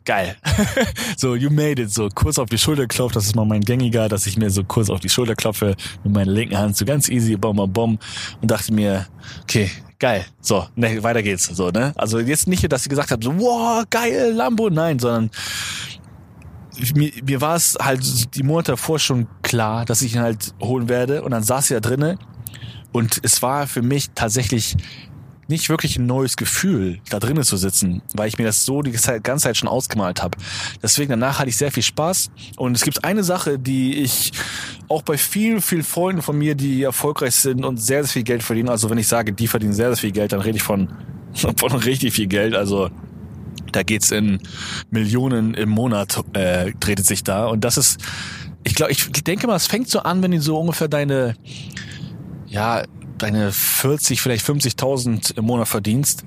geil. 0.09 0.35
so, 1.17 1.35
you 1.35 1.51
made 1.51 1.79
it. 1.79 1.91
So, 1.91 2.09
kurz 2.09 2.39
auf 2.39 2.50
die 2.50 2.57
Schulter 2.57 2.88
klopft. 2.88 3.15
Das 3.15 3.25
ist 3.27 3.35
mal 3.35 3.45
mein 3.45 3.61
gängiger, 3.61 4.09
dass 4.09 4.25
ich 4.25 4.38
mir 4.38 4.50
so 4.50 4.63
kurz 4.63 4.89
auf 4.89 5.00
die 5.00 5.09
Schulter 5.09 5.35
klopfe 5.35 5.75
mit 6.03 6.13
meiner 6.13 6.31
linken 6.31 6.57
Hand. 6.57 6.75
So 6.75 6.83
ganz 6.83 7.09
easy, 7.09 7.35
bom, 7.35 7.56
bom, 7.56 7.71
bom. 7.71 8.00
Und 8.41 8.50
dachte 8.50 8.73
mir, 8.73 9.06
okay, 9.44 9.69
geil. 10.00 10.25
So, 10.41 10.65
ne, 10.75 11.03
weiter 11.03 11.21
geht's. 11.21 11.45
So, 11.45 11.69
ne? 11.69 11.94
Also 11.95 12.17
jetzt 12.19 12.47
nicht, 12.47 12.71
dass 12.71 12.81
ich 12.81 12.89
gesagt 12.89 13.11
habe, 13.11 13.23
so, 13.23 13.38
wow, 13.38 13.83
geil, 13.88 14.33
Lambo. 14.33 14.71
Nein, 14.71 14.97
sondern 14.97 15.29
mir, 16.95 17.11
mir 17.23 17.39
war 17.39 17.56
es 17.56 17.77
halt 17.79 18.35
die 18.35 18.41
Monate 18.41 18.71
davor 18.71 18.97
schon 18.97 19.27
klar, 19.44 19.85
dass 19.85 20.01
ich 20.01 20.15
ihn 20.15 20.21
halt 20.21 20.56
holen 20.59 20.89
werde. 20.89 21.21
Und 21.21 21.31
dann 21.31 21.44
saß 21.44 21.69
er 21.69 21.81
da 21.81 21.87
drinnen. 21.87 22.18
Und 22.92 23.19
es 23.21 23.44
war 23.44 23.68
für 23.68 23.83
mich 23.83 24.09
tatsächlich 24.16 24.75
nicht 25.49 25.69
wirklich 25.69 25.97
ein 25.97 26.06
neues 26.06 26.37
Gefühl, 26.37 26.99
da 27.09 27.19
drinnen 27.19 27.44
zu 27.44 27.57
sitzen, 27.57 28.01
weil 28.13 28.27
ich 28.27 28.37
mir 28.37 28.45
das 28.45 28.65
so 28.65 28.81
die 28.81 28.91
ganze 28.91 29.44
Zeit 29.44 29.57
schon 29.57 29.68
ausgemalt 29.68 30.21
habe. 30.21 30.37
Deswegen 30.81 31.09
danach 31.09 31.39
hatte 31.39 31.49
ich 31.49 31.57
sehr 31.57 31.71
viel 31.71 31.83
Spaß. 31.83 32.29
Und 32.57 32.75
es 32.75 32.83
gibt 32.83 33.03
eine 33.03 33.23
Sache, 33.23 33.57
die 33.57 33.95
ich 33.95 34.31
auch 34.87 35.01
bei 35.01 35.18
vielen, 35.18 35.61
vielen 35.61 35.83
Freunden 35.83 36.21
von 36.21 36.37
mir, 36.37 36.56
die 36.56 36.83
erfolgreich 36.83 37.35
sind 37.35 37.65
und 37.65 37.77
sehr, 37.77 38.03
sehr 38.03 38.13
viel 38.13 38.23
Geld 38.23 38.44
verdienen. 38.44 38.69
Also 38.69 38.89
wenn 38.89 38.97
ich 38.97 39.07
sage, 39.07 39.33
die 39.33 39.47
verdienen 39.47 39.73
sehr, 39.73 39.89
sehr 39.89 39.97
viel 39.97 40.11
Geld, 40.11 40.31
dann 40.31 40.41
rede 40.41 40.57
ich 40.57 40.63
von, 40.63 40.89
von 41.33 41.71
richtig 41.73 42.13
viel 42.13 42.27
Geld. 42.27 42.53
Also 42.53 42.89
da 43.71 43.83
geht's 43.83 44.11
in 44.11 44.39
Millionen 44.91 45.53
im 45.53 45.69
Monat, 45.69 46.21
äh, 46.33 46.71
dreht 46.79 47.03
sich 47.06 47.23
da. 47.23 47.47
Und 47.47 47.63
das 47.63 47.77
ist, 47.77 47.99
ich 48.63 48.75
glaube, 48.75 48.91
ich 48.91 49.09
denke 49.23 49.47
mal, 49.47 49.56
es 49.56 49.68
fängt 49.68 49.89
so 49.89 49.99
an, 49.99 50.21
wenn 50.21 50.31
du 50.31 50.41
so 50.41 50.59
ungefähr 50.59 50.87
deine, 50.87 51.35
ja, 52.47 52.83
deine 53.19 53.52
40, 53.52 54.21
vielleicht 54.21 54.45
50.000 54.45 55.38
im 55.38 55.45
Monat 55.45 55.68
verdienst 55.68 56.23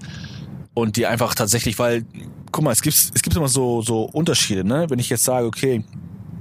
und 0.74 0.96
die 0.96 1.06
einfach 1.06 1.34
tatsächlich, 1.34 1.78
weil, 1.78 2.04
guck 2.50 2.64
mal, 2.64 2.72
es 2.72 2.82
gibt, 2.82 2.94
es 2.94 3.22
gibt 3.22 3.36
immer 3.36 3.48
so, 3.48 3.82
so 3.82 4.04
Unterschiede, 4.04 4.64
ne? 4.64 4.86
Wenn 4.88 4.98
ich 4.98 5.10
jetzt 5.10 5.24
sage, 5.24 5.46
okay, 5.46 5.84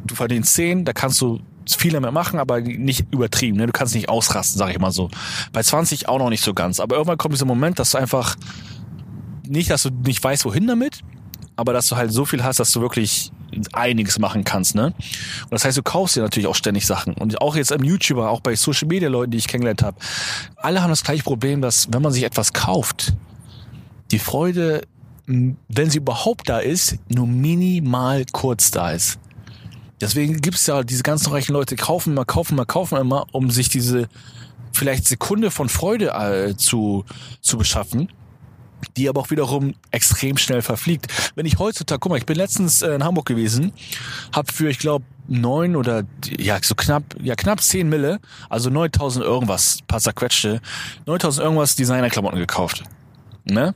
du 0.05 0.15
verdienst 0.15 0.53
10, 0.53 0.85
da 0.85 0.93
kannst 0.93 1.19
du 1.21 1.39
viel 1.67 1.97
mehr 1.99 2.11
machen, 2.11 2.39
aber 2.39 2.61
nicht 2.61 3.05
übertrieben, 3.11 3.57
ne? 3.57 3.65
Du 3.65 3.71
kannst 3.71 3.95
nicht 3.95 4.09
ausrasten, 4.09 4.57
sag 4.57 4.71
ich 4.71 4.79
mal 4.79 4.91
so. 4.91 5.09
Bei 5.53 5.63
20 5.63 6.07
auch 6.07 6.19
noch 6.19 6.29
nicht 6.29 6.43
so 6.43 6.53
ganz, 6.53 6.79
aber 6.79 6.95
irgendwann 6.95 7.17
kommt 7.17 7.33
dieser 7.33 7.45
Moment, 7.45 7.79
dass 7.79 7.91
du 7.91 7.97
einfach 7.97 8.35
nicht, 9.47 9.69
dass 9.69 9.83
du 9.83 9.89
nicht 9.89 10.23
weißt, 10.23 10.45
wohin 10.45 10.67
damit, 10.67 11.01
aber 11.55 11.73
dass 11.73 11.87
du 11.87 11.95
halt 11.95 12.11
so 12.11 12.25
viel 12.25 12.43
hast, 12.43 12.59
dass 12.59 12.71
du 12.71 12.81
wirklich 12.81 13.31
einiges 13.73 14.19
machen 14.19 14.43
kannst, 14.43 14.75
ne? 14.75 14.85
Und 14.85 15.51
das 15.51 15.65
heißt, 15.65 15.77
du 15.77 15.83
kaufst 15.83 16.15
dir 16.15 16.21
natürlich 16.21 16.47
auch 16.47 16.55
ständig 16.55 16.85
Sachen. 16.85 17.13
Und 17.13 17.41
auch 17.41 17.55
jetzt 17.55 17.71
im 17.71 17.83
YouTuber, 17.83 18.29
auch 18.29 18.41
bei 18.41 18.55
Social 18.55 18.87
Media 18.87 19.09
Leuten, 19.09 19.31
die 19.31 19.37
ich 19.37 19.47
kennengelernt 19.47 19.83
habe, 19.83 19.97
alle 20.55 20.81
haben 20.81 20.89
das 20.89 21.03
gleiche 21.03 21.23
Problem, 21.23 21.61
dass 21.61 21.87
wenn 21.91 22.01
man 22.01 22.11
sich 22.11 22.23
etwas 22.23 22.53
kauft, 22.53 23.13
die 24.11 24.19
Freude, 24.19 24.81
wenn 25.25 25.89
sie 25.89 25.97
überhaupt 25.97 26.49
da 26.49 26.59
ist, 26.59 26.97
nur 27.09 27.27
minimal 27.27 28.25
kurz 28.31 28.71
da 28.71 28.91
ist. 28.91 29.19
Deswegen 30.01 30.41
gibt's 30.41 30.65
ja 30.65 30.83
diese 30.83 31.03
ganzen 31.03 31.31
reichen 31.31 31.53
Leute, 31.53 31.75
kaufen 31.75 32.13
immer, 32.13 32.25
kaufen 32.25 32.53
immer, 32.53 32.65
kaufen 32.65 32.97
immer, 32.97 33.25
um 33.31 33.51
sich 33.51 33.69
diese 33.69 34.09
vielleicht 34.73 35.07
Sekunde 35.07 35.51
von 35.51 35.69
Freude 35.69 36.11
äh, 36.11 36.55
zu, 36.57 37.05
zu 37.41 37.57
beschaffen. 37.57 38.09
Die 38.97 39.09
aber 39.09 39.21
auch 39.21 39.29
wiederum 39.29 39.75
extrem 39.91 40.37
schnell 40.37 40.61
verfliegt. 40.61 41.07
Wenn 41.35 41.45
ich 41.45 41.59
heutzutage, 41.59 41.99
guck 41.99 42.11
mal, 42.11 42.17
ich 42.17 42.25
bin 42.25 42.37
letztens 42.37 42.81
äh, 42.81 42.95
in 42.95 43.03
Hamburg 43.03 43.25
gewesen, 43.25 43.73
habe 44.33 44.51
für, 44.51 44.69
ich 44.69 44.79
glaube, 44.79 45.05
neun 45.27 45.75
oder 45.75 46.03
ja 46.37 46.57
so 46.61 46.75
knapp, 46.75 47.03
ja 47.21 47.35
knapp 47.35 47.61
zehn 47.61 47.89
Mille, 47.89 48.19
also 48.49 48.69
9000 48.69 49.23
irgendwas, 49.23 49.79
paar 49.87 49.99
zerquetschte, 49.99 50.61
9000 51.05 51.45
irgendwas 51.45 51.75
Designerklamotten 51.75 52.39
gekauft. 52.39 52.83
Ne? 53.45 53.73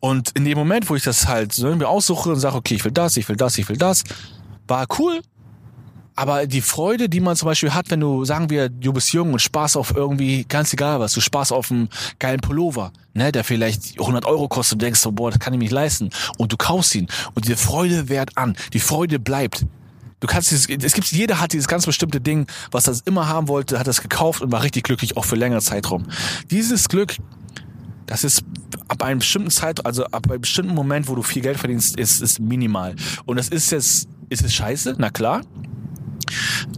Und 0.00 0.30
in 0.36 0.44
dem 0.44 0.58
Moment, 0.58 0.88
wo 0.90 0.96
ich 0.96 1.02
das 1.02 1.26
halt 1.26 1.52
so 1.52 1.74
mir 1.74 1.88
aussuche 1.88 2.30
und 2.30 2.38
sage, 2.38 2.56
okay, 2.56 2.74
ich 2.74 2.84
will 2.84 2.92
das, 2.92 3.16
ich 3.16 3.28
will 3.28 3.36
das, 3.36 3.58
ich 3.58 3.68
will 3.68 3.76
das, 3.76 4.04
war 4.68 4.86
cool, 4.98 5.22
aber 6.16 6.46
die 6.46 6.60
Freude, 6.60 7.08
die 7.08 7.20
man 7.20 7.34
zum 7.34 7.46
Beispiel 7.46 7.74
hat, 7.74 7.90
wenn 7.90 8.00
du, 8.00 8.24
sagen 8.24 8.48
wir, 8.48 8.68
du 8.68 8.92
bist 8.92 9.12
jung 9.12 9.32
und 9.32 9.40
Spaß 9.40 9.76
auf 9.76 9.94
irgendwie, 9.96 10.44
ganz 10.44 10.72
egal 10.72 11.00
was, 11.00 11.12
du 11.12 11.20
Spaß 11.20 11.50
auf 11.52 11.70
einen 11.70 11.88
geilen 12.20 12.40
Pullover, 12.40 12.92
ne, 13.14 13.32
der 13.32 13.42
vielleicht 13.42 13.98
100 13.98 14.24
Euro 14.24 14.46
kostet 14.48 14.74
und 14.74 14.82
denkst 14.82 15.00
so, 15.00 15.10
boah, 15.10 15.30
das 15.30 15.40
kann 15.40 15.52
ich 15.54 15.58
nicht 15.58 15.72
leisten. 15.72 16.10
Und 16.38 16.52
du 16.52 16.56
kaufst 16.56 16.94
ihn 16.94 17.08
und 17.34 17.46
diese 17.46 17.56
Freude 17.56 18.08
währt 18.08 18.36
an, 18.36 18.56
die 18.72 18.80
Freude 18.80 19.18
bleibt. 19.18 19.66
Du 20.20 20.28
kannst 20.28 20.52
dieses, 20.52 20.68
es 20.68 20.94
gibt, 20.94 21.08
jeder 21.08 21.40
hat 21.40 21.52
dieses 21.52 21.68
ganz 21.68 21.84
bestimmte 21.84 22.20
Ding, 22.20 22.46
was 22.70 22.86
er 22.86 22.96
immer 23.04 23.28
haben 23.28 23.48
wollte, 23.48 23.78
hat 23.78 23.88
es 23.88 24.00
gekauft 24.00 24.40
und 24.40 24.52
war 24.52 24.62
richtig 24.62 24.84
glücklich, 24.84 25.16
auch 25.16 25.24
für 25.24 25.36
längere 25.36 25.60
Zeitraum. 25.60 26.06
Dieses 26.50 26.88
Glück, 26.88 27.16
das 28.06 28.22
ist 28.22 28.44
ab 28.88 29.02
einem 29.02 29.18
bestimmten 29.18 29.50
Zeit, 29.50 29.84
also 29.84 30.04
ab 30.06 30.30
einem 30.30 30.40
bestimmten 30.40 30.74
Moment, 30.74 31.08
wo 31.08 31.14
du 31.16 31.22
viel 31.22 31.42
Geld 31.42 31.58
verdienst, 31.58 31.98
ist, 31.98 32.22
ist 32.22 32.38
minimal. 32.38 32.94
Und 33.26 33.36
das 33.36 33.48
ist 33.48 33.70
jetzt, 33.70 34.08
ist 34.28 34.44
es 34.44 34.54
scheiße? 34.54 34.94
Na 34.96 35.10
klar. 35.10 35.42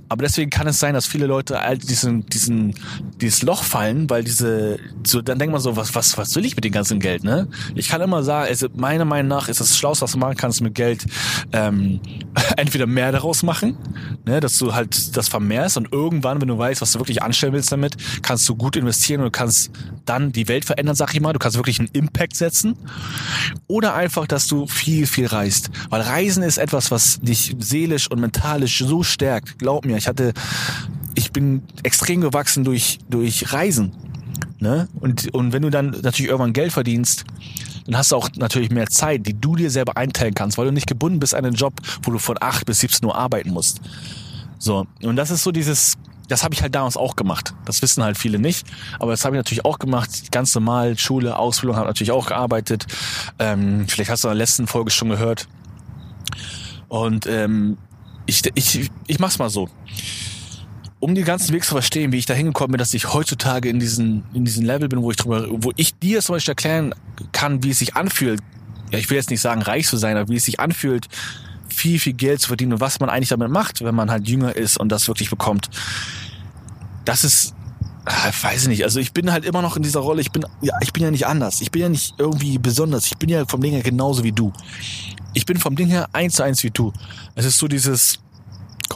Aber 0.09 0.23
deswegen 0.23 0.51
kann 0.51 0.67
es 0.67 0.79
sein, 0.79 0.95
dass 0.95 1.07
viele 1.07 1.27
Leute 1.27 1.61
all 1.61 1.79
diesen, 1.79 2.27
diesen, 2.27 2.75
dieses 3.21 3.43
Loch 3.43 3.63
fallen, 3.63 4.09
weil 4.09 4.25
diese, 4.25 4.79
so, 5.05 5.23
dann 5.23 5.39
denkt 5.39 5.53
man 5.53 5.61
so, 5.61 5.77
was, 5.77 5.95
was, 5.95 6.17
was 6.19 6.35
will 6.37 6.45
ich 6.45 6.57
mit 6.57 6.65
dem 6.65 6.73
ganzen 6.73 7.01
Geld, 7.01 7.25
ne? 7.25 7.49
Ich 7.75 7.89
kann 7.89 8.01
immer 8.01 8.23
sagen, 8.23 8.49
also 8.49 8.69
meiner 8.75 9.05
Meinung 9.05 9.29
nach 9.29 9.49
ist 9.49 9.61
das 9.61 9.77
Schlauste, 9.77 10.03
was 10.03 10.13
du 10.13 10.19
machen 10.19 10.37
kannst 10.37 10.61
mit 10.61 10.75
Geld, 10.75 11.07
ähm, 11.53 12.01
entweder 12.57 12.87
mehr 12.87 13.13
daraus 13.13 13.43
machen, 13.43 13.77
ne, 14.25 14.41
dass 14.41 14.59
du 14.59 14.75
halt 14.75 15.17
das 15.17 15.29
vermehrst 15.29 15.77
und 15.77 15.93
irgendwann, 15.93 16.41
wenn 16.41 16.49
du 16.49 16.59
weißt, 16.59 16.81
was 16.81 16.93
du 16.93 16.99
wirklich 16.99 17.23
anstellen 17.23 17.53
willst 17.53 17.73
damit, 17.73 17.97
kannst 18.23 18.49
du 18.49 18.57
gut 18.57 18.77
investieren 18.77 19.23
und 19.23 19.33
kannst 19.33 19.71
dann 20.09 20.33
die 20.33 20.49
Welt 20.49 20.65
verändern, 20.65 20.95
sag 20.95 21.15
ich 21.15 21.21
mal. 21.21 21.33
Du 21.33 21.39
kannst 21.39 21.57
wirklich 21.57 21.79
einen 21.79 21.91
Impact 21.93 22.37
setzen. 22.37 22.77
Oder 23.67 23.95
einfach, 23.95 24.27
dass 24.27 24.47
du 24.47 24.67
viel, 24.67 25.07
viel 25.07 25.27
reist. 25.27 25.71
Weil 25.91 26.01
Reisen 26.01 26.43
ist 26.43 26.59
etwas, 26.59 26.91
was 26.91 27.21
dich 27.21 27.57
seelisch 27.59 28.11
und 28.11 28.21
mentalisch 28.21 28.79
so 28.79 29.03
stärkt. 29.03 29.59
Glaub 29.59 29.85
mir, 29.85 29.97
ich 29.97 30.09
hatte, 30.09 30.33
ich 31.15 31.33
bin 31.33 31.63
extrem 31.83 32.21
gewachsen 32.21 32.65
durch, 32.65 32.99
durch 33.09 33.53
Reisen. 33.53 33.93
Ne? 34.59 34.89
Und, 35.01 35.33
und 35.35 35.53
wenn 35.53 35.63
du 35.63 35.71
dann 35.71 35.91
natürlich 35.91 36.31
irgendwann 36.31 36.53
Geld 36.53 36.73
verdienst, 36.73 37.25
dann 37.87 37.97
hast 37.97 38.13
du 38.13 38.17
auch 38.17 38.31
natürlich 38.37 38.71
mehr 38.71 38.89
Zeit, 38.89 39.27
die 39.27 39.39
du 39.39 39.55
dir 39.57 39.71
selber 39.71 39.97
einteilen 39.97 40.35
kannst, 40.35 40.59
weil 40.59 40.67
du 40.67 40.73
nicht 40.73 40.87
gebunden 40.87 41.21
bist 41.21 41.35
an 41.35 41.45
einen 41.45 41.55
Job, 41.55 41.75
wo 42.03 42.11
du 42.11 42.19
von 42.19 42.37
8 42.41 42.67
bis 42.67 42.81
17 42.81 43.07
Uhr 43.07 43.15
arbeiten 43.15 43.51
musst. 43.51 43.81
So, 44.59 44.87
und 45.03 45.17
das 45.17 45.31
ist 45.31 45.43
so 45.43 45.53
dieses, 45.53 45.97
das 46.29 46.45
habe 46.45 46.55
ich 46.55 46.63
halt 46.63 46.75
damals 46.75 46.97
auch 46.97 47.17
gemacht. 47.17 47.55
Das 47.65 47.83
wissen 47.83 48.03
halt 48.03 48.19
viele 48.19 48.39
nicht, 48.39 48.67
aber 48.99 49.13
das 49.13 49.25
habe 49.25 49.37
ich 49.37 49.39
natürlich 49.39 49.65
auch 49.65 49.79
gemacht. 49.79 50.33
Ganz 50.33 50.55
normal, 50.55 50.99
Schule, 50.99 51.39
Ausbildung, 51.39 51.77
habe 51.77 51.87
natürlich 51.87 52.13
auch 52.13 52.27
gearbeitet. 52.27 52.87
Ähm, 53.39 53.87
vielleicht 53.89 54.11
hast 54.11 54.25
du 54.25 54.29
in 54.29 54.33
der 54.33 54.39
letzten 54.39 54.67
Folge 54.67 54.91
schon 54.91 55.09
gehört. 55.09 55.49
Und 56.89 57.27
ähm, 57.27 57.79
ich, 58.27 58.43
ich, 58.55 58.91
ich 59.07 59.19
mach's 59.19 59.39
mal 59.39 59.51
so. 59.51 59.69
Um 60.99 61.15
den 61.15 61.25
ganzen 61.25 61.53
Weg 61.55 61.65
zu 61.65 61.75
verstehen, 61.75 62.11
wie 62.11 62.19
ich 62.19 62.27
da 62.27 62.35
hingekommen 62.35 62.73
bin, 62.73 62.79
dass 62.79 62.95
ich 62.95 63.13
heutzutage 63.13 63.69
in 63.69 63.79
diesen, 63.79 64.25
in 64.33 64.45
diesen 64.45 64.65
Level 64.65 64.89
bin, 64.89 65.03
wo 65.03 65.11
ich 65.11 65.17
drüber, 65.17 65.47
wo 65.49 65.73
ich 65.77 65.97
dir 65.99 66.21
zum 66.23 66.35
Beispiel 66.35 66.53
erklären 66.53 66.95
kann, 67.33 67.63
wie 67.63 67.71
es 67.71 67.79
sich 67.79 67.95
anfühlt. 67.95 68.41
Ja, 68.91 68.99
ich 68.99 69.11
will 69.11 69.17
jetzt 69.17 69.31
nicht 69.31 69.41
sagen, 69.41 69.63
reich 69.63 69.87
zu 69.87 69.97
sein, 69.97 70.17
aber 70.17 70.29
wie 70.29 70.37
es 70.37 70.45
sich 70.45 70.59
anfühlt, 70.59 71.07
viel, 71.77 71.99
viel 71.99 72.15
Geld 72.15 72.41
zu 72.41 72.49
verdienen 72.49 72.73
und 72.73 72.81
was 72.81 73.01
man 73.01 73.11
eigentlich 73.11 73.29
damit 73.29 73.51
macht, 73.51 73.85
wenn 73.85 73.95
man 73.95 74.11
halt 74.11 74.27
jünger 74.27 74.57
ist 74.57 74.79
und 74.79 74.91
das 74.91 75.09
wirklich 75.09 75.29
bekommt. 75.29 75.69
Das 77.05 77.23
ist, 77.23 77.55
ah, 78.07 78.31
weiß 78.41 78.63
ich 78.63 78.69
nicht. 78.69 78.85
Also 78.85 78.99
ich 78.99 79.13
bin 79.13 79.31
halt 79.31 79.45
immer 79.45 79.61
noch 79.61 79.77
in 79.77 79.83
dieser 79.83 80.01
Rolle. 80.01 80.23
Ich 80.23 80.33
bin, 80.33 80.45
ja, 80.63 80.75
ich 80.81 80.93
bin 80.93 81.03
ja 81.03 81.11
nicht 81.11 81.27
anders. 81.27 81.61
Ich 81.61 81.71
bin 81.71 81.83
ja 81.83 81.89
nicht 81.89 82.15
irgendwie 82.19 82.59
besonders. 82.59 83.07
Ich 83.07 83.19
bin 83.19 83.29
ja 83.29 83.45
vom 83.45 83.61
Ding 83.61 83.73
her 83.73 83.83
genauso 83.83 84.25
wie 84.25 84.33
du. 84.33 84.53
Ich 85.35 85.45
bin 85.45 85.59
vom 85.59 85.77
Ding 85.77 85.89
her 85.89 86.09
eins 86.13 86.37
zu 86.37 86.43
eins 86.43 86.65
wie 86.65 86.71
du. 86.71 86.93
Es 87.35 87.45
ist 87.45 87.59
so 87.59 87.69
dieses, 87.69 88.21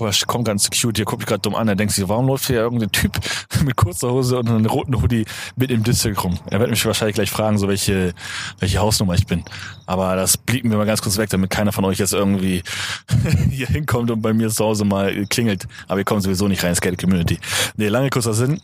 komm, 0.01 0.11
komm 0.27 0.45
ganz 0.45 0.71
cute, 0.71 0.97
hier 0.97 1.05
guck 1.05 1.19
mich 1.19 1.27
gerade 1.27 1.41
dumm 1.41 1.55
an, 1.55 1.69
er 1.69 1.77
denkt 1.77 1.93
sich, 1.93 2.09
warum 2.09 2.27
läuft 2.27 2.47
hier 2.47 2.57
irgendein 2.57 2.91
Typ 2.91 3.19
mit 3.65 3.77
kurzer 3.77 4.11
Hose 4.11 4.39
und 4.39 4.49
einem 4.49 4.67
roten 4.67 5.01
Hoodie 5.01 5.25
mit 5.57 5.71
im 5.71 5.83
District 5.83 6.17
rum? 6.23 6.39
Er 6.51 6.61
wird 6.61 6.71
mich 6.71 6.85
wahrscheinlich 6.87 7.15
gleich 7.15 7.31
fragen, 7.31 7.59
so 7.59 7.69
welche, 7.69 8.15
welche 8.59 8.79
Hausnummer 8.79 9.15
ich 9.15 9.27
bin. 9.27 9.45
Aber 9.87 10.17
das 10.17 10.37
blieben 10.37 10.71
wir 10.71 10.79
mal 10.79 10.87
ganz 10.87 11.03
kurz 11.03 11.19
weg, 11.19 11.31
damit 11.31 11.51
keiner 11.51 11.73
von 11.73 11.85
euch 11.85 11.99
jetzt 11.99 12.13
irgendwie 12.13 12.63
hier 13.51 13.67
hinkommt 13.67 14.11
und 14.11 14.23
bei 14.23 14.33
mir 14.33 14.49
zu 14.49 14.65
Hause 14.65 14.85
mal 14.85 15.27
klingelt. 15.27 15.67
Aber 15.89 15.99
ihr 15.99 16.05
kommt 16.05 16.23
sowieso 16.23 16.49
nicht 16.49 16.65
rein, 16.65 16.75
Skate 16.75 16.99
Community. 16.99 17.39
Nee, 17.77 17.89
lange 17.89 18.11
kurzer 18.11 18.35
Sinn. 18.35 18.61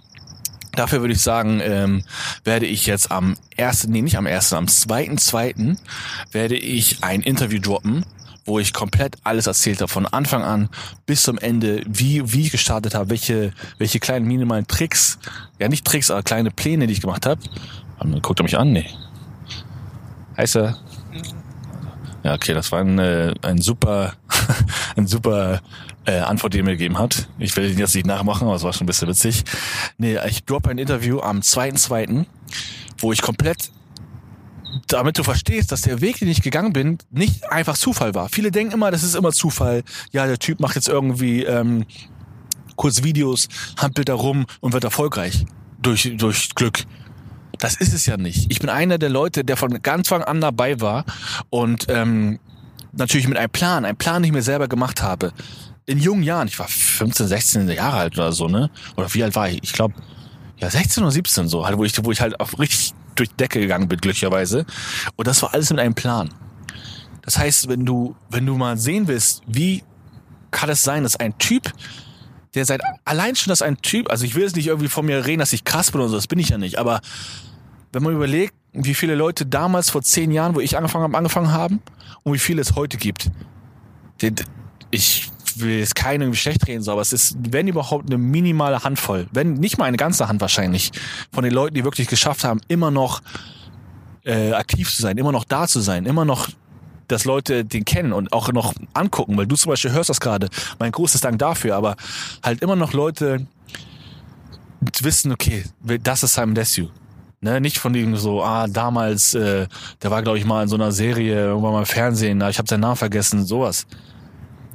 Dafür 0.74 1.00
würde 1.00 1.14
ich 1.14 1.22
sagen, 1.22 1.60
ähm, 1.62 2.04
werde 2.44 2.66
ich 2.66 2.84
jetzt 2.84 3.10
am 3.10 3.36
ersten, 3.56 3.92
nee, 3.92 4.02
nicht 4.02 4.18
am 4.18 4.26
ersten, 4.26 4.56
am 4.56 4.68
zweiten, 4.68 5.16
zweiten 5.16 5.78
werde 6.32 6.56
ich 6.56 7.02
ein 7.02 7.22
Interview 7.22 7.60
droppen 7.60 8.04
wo 8.46 8.58
ich 8.58 8.72
komplett 8.72 9.16
alles 9.24 9.46
erzählt 9.46 9.80
habe, 9.80 9.90
von 9.90 10.06
Anfang 10.06 10.42
an 10.42 10.68
bis 11.04 11.22
zum 11.22 11.36
Ende, 11.38 11.82
wie, 11.86 12.32
wie 12.32 12.42
ich 12.42 12.52
gestartet 12.52 12.94
habe, 12.94 13.10
welche, 13.10 13.52
welche 13.78 13.98
kleinen 13.98 14.26
minimalen 14.26 14.66
Tricks, 14.66 15.18
ja 15.58 15.68
nicht 15.68 15.84
Tricks, 15.84 16.10
aber 16.10 16.22
kleine 16.22 16.50
Pläne, 16.50 16.86
die 16.86 16.94
ich 16.94 17.00
gemacht 17.00 17.26
habe. 17.26 17.40
Guckt 18.22 18.40
er 18.40 18.44
mich 18.44 18.56
an? 18.56 18.72
Nee. 18.72 18.88
Heißt 20.36 20.56
er? 20.56 20.78
Ja, 22.22 22.34
okay, 22.34 22.54
das 22.54 22.72
war 22.72 22.80
ein, 22.80 22.98
äh, 22.98 23.34
ein 23.42 23.58
super, 23.58 24.14
ein 24.96 25.06
super 25.06 25.60
äh, 26.06 26.18
Antwort, 26.18 26.54
die 26.54 26.58
er 26.58 26.64
mir 26.64 26.72
gegeben 26.72 26.98
hat. 26.98 27.28
Ich 27.38 27.56
will 27.56 27.70
ihn 27.70 27.78
jetzt 27.78 27.94
nicht 27.94 28.06
nachmachen, 28.06 28.46
aber 28.46 28.56
es 28.56 28.62
war 28.62 28.72
schon 28.72 28.84
ein 28.84 28.86
bisschen 28.86 29.08
witzig. 29.08 29.44
Nee, 29.98 30.18
ich 30.26 30.44
droppe 30.44 30.70
ein 30.70 30.78
Interview 30.78 31.20
am 31.20 31.40
2.2., 31.40 32.26
wo 32.98 33.12
ich 33.12 33.22
komplett 33.22 33.70
damit 34.88 35.18
du 35.18 35.22
verstehst, 35.22 35.72
dass 35.72 35.82
der 35.82 36.00
Weg, 36.00 36.18
den 36.18 36.28
ich 36.28 36.42
gegangen 36.42 36.72
bin, 36.72 36.98
nicht 37.10 37.50
einfach 37.50 37.76
Zufall 37.76 38.14
war. 38.14 38.28
Viele 38.28 38.50
denken 38.50 38.74
immer, 38.74 38.90
das 38.90 39.02
ist 39.02 39.14
immer 39.14 39.32
Zufall. 39.32 39.82
Ja, 40.12 40.26
der 40.26 40.38
Typ 40.38 40.60
macht 40.60 40.76
jetzt 40.76 40.88
irgendwie 40.88 41.44
ähm, 41.44 41.84
kurz 42.76 43.02
Videos, 43.02 43.48
hampelt 43.78 44.08
da 44.08 44.14
rum 44.14 44.46
und 44.60 44.72
wird 44.72 44.84
erfolgreich 44.84 45.46
durch 45.80 46.12
durch 46.16 46.54
Glück. 46.54 46.84
Das 47.58 47.74
ist 47.76 47.94
es 47.94 48.06
ja 48.06 48.16
nicht. 48.16 48.50
Ich 48.50 48.60
bin 48.60 48.68
einer 48.68 48.98
der 48.98 49.08
Leute, 49.08 49.44
der 49.44 49.56
von 49.56 49.82
ganz 49.82 50.12
Anfang 50.12 50.22
an 50.22 50.40
dabei 50.40 50.80
war 50.80 51.04
und 51.50 51.86
ähm, 51.88 52.38
natürlich 52.92 53.28
mit 53.28 53.38
einem 53.38 53.50
Plan, 53.50 53.84
einem 53.84 53.96
Plan, 53.96 54.22
den 54.22 54.30
ich 54.30 54.34
mir 54.34 54.42
selber 54.42 54.68
gemacht 54.68 55.02
habe. 55.02 55.32
In 55.86 55.98
jungen 55.98 56.22
Jahren, 56.22 56.48
ich 56.48 56.58
war 56.58 56.68
15, 56.68 57.28
16 57.28 57.68
Jahre 57.70 57.96
alt 57.98 58.14
oder 58.14 58.32
so, 58.32 58.48
ne? 58.48 58.70
Oder 58.96 59.12
wie 59.14 59.22
alt 59.22 59.34
war 59.34 59.48
ich? 59.48 59.62
Ich 59.62 59.72
glaube, 59.72 59.94
ja, 60.58 60.68
16 60.68 61.02
oder 61.02 61.12
17 61.12 61.48
so, 61.48 61.64
halt, 61.64 61.78
wo 61.78 61.84
ich, 61.84 61.92
wo 62.04 62.10
ich 62.10 62.20
halt 62.20 62.40
auf 62.40 62.58
richtig 62.58 62.92
durch 63.16 63.30
die 63.30 63.36
Decke 63.36 63.60
gegangen 63.60 63.88
bin, 63.88 63.98
glücklicherweise. 63.98 64.64
Und 65.16 65.26
das 65.26 65.42
war 65.42 65.52
alles 65.52 65.70
mit 65.70 65.80
einem 65.80 65.94
Plan. 65.94 66.30
Das 67.22 67.38
heißt, 67.38 67.68
wenn 67.68 67.84
du, 67.84 68.14
wenn 68.30 68.46
du 68.46 68.56
mal 68.56 68.78
sehen 68.78 69.08
willst, 69.08 69.42
wie 69.46 69.82
kann 70.50 70.70
es 70.70 70.82
sein, 70.82 71.02
dass 71.02 71.16
ein 71.16 71.36
Typ, 71.38 71.72
der 72.54 72.64
seit, 72.64 72.80
allein 73.04 73.34
schon, 73.34 73.50
dass 73.50 73.62
ein 73.62 73.76
Typ, 73.78 74.10
also 74.10 74.24
ich 74.24 74.34
will 74.34 74.44
jetzt 74.44 74.56
nicht 74.56 74.68
irgendwie 74.68 74.88
von 74.88 75.04
mir 75.04 75.26
reden, 75.26 75.40
dass 75.40 75.52
ich 75.52 75.64
krass 75.64 75.90
bin 75.90 76.00
oder 76.00 76.10
so, 76.10 76.16
das 76.16 76.28
bin 76.28 76.38
ich 76.38 76.50
ja 76.50 76.58
nicht, 76.58 76.78
aber 76.78 77.00
wenn 77.92 78.02
man 78.02 78.14
überlegt, 78.14 78.54
wie 78.72 78.94
viele 78.94 79.14
Leute 79.14 79.44
damals 79.44 79.90
vor 79.90 80.02
zehn 80.02 80.30
Jahren, 80.30 80.54
wo 80.54 80.60
ich 80.60 80.76
angefangen 80.76 81.04
habe, 81.04 81.16
angefangen 81.16 81.52
haben 81.52 81.82
und 82.22 82.34
wie 82.34 82.38
viele 82.38 82.60
es 82.60 82.76
heute 82.76 82.96
gibt. 82.98 83.30
Ich 84.90 85.30
will 85.60 85.78
jetzt 85.78 85.94
keinen 85.94 86.34
schlecht 86.34 86.66
reden, 86.66 86.82
so, 86.82 86.92
aber 86.92 87.00
es 87.00 87.12
ist, 87.12 87.36
wenn 87.50 87.68
überhaupt, 87.68 88.06
eine 88.06 88.18
minimale 88.18 88.82
Handvoll, 88.84 89.26
wenn 89.32 89.54
nicht 89.54 89.78
mal 89.78 89.86
eine 89.86 89.96
ganze 89.96 90.28
Hand 90.28 90.40
wahrscheinlich, 90.40 90.92
von 91.32 91.44
den 91.44 91.52
Leuten, 91.52 91.74
die 91.74 91.84
wirklich 91.84 92.08
geschafft 92.08 92.44
haben, 92.44 92.60
immer 92.68 92.90
noch 92.90 93.22
äh, 94.24 94.52
aktiv 94.52 94.94
zu 94.94 95.02
sein, 95.02 95.18
immer 95.18 95.32
noch 95.32 95.44
da 95.44 95.66
zu 95.66 95.80
sein, 95.80 96.06
immer 96.06 96.24
noch 96.24 96.48
dass 97.08 97.24
Leute 97.24 97.64
den 97.64 97.84
kennen 97.84 98.12
und 98.12 98.32
auch 98.32 98.52
noch 98.52 98.74
angucken, 98.92 99.36
weil 99.36 99.46
du 99.46 99.54
zum 99.54 99.70
Beispiel 99.70 99.92
hörst 99.92 100.10
das 100.10 100.18
gerade. 100.18 100.48
Mein 100.80 100.90
großes 100.90 101.20
Dank 101.20 101.38
dafür, 101.38 101.76
aber 101.76 101.94
halt 102.42 102.62
immer 102.62 102.74
noch 102.74 102.92
Leute 102.92 103.46
wissen, 105.00 105.32
okay, 105.32 105.64
das 106.02 106.22
ist 106.22 106.34
Simon 106.34 106.54
Desue. 106.54 106.90
Ne, 107.42 107.60
nicht 107.60 107.78
von 107.78 107.92
dem 107.92 108.16
so, 108.16 108.42
ah, 108.42 108.66
damals, 108.66 109.34
äh, 109.34 109.66
der 110.02 110.10
war, 110.10 110.22
glaube 110.22 110.38
ich, 110.38 110.46
mal 110.46 110.62
in 110.62 110.68
so 110.68 110.76
einer 110.76 110.90
Serie, 110.90 111.34
irgendwann 111.34 111.72
mal 111.72 111.80
im 111.80 111.86
Fernsehen, 111.86 112.40
ich 112.48 112.58
habe 112.58 112.66
seinen 112.66 112.80
Namen 112.80 112.96
vergessen, 112.96 113.44
sowas. 113.44 113.86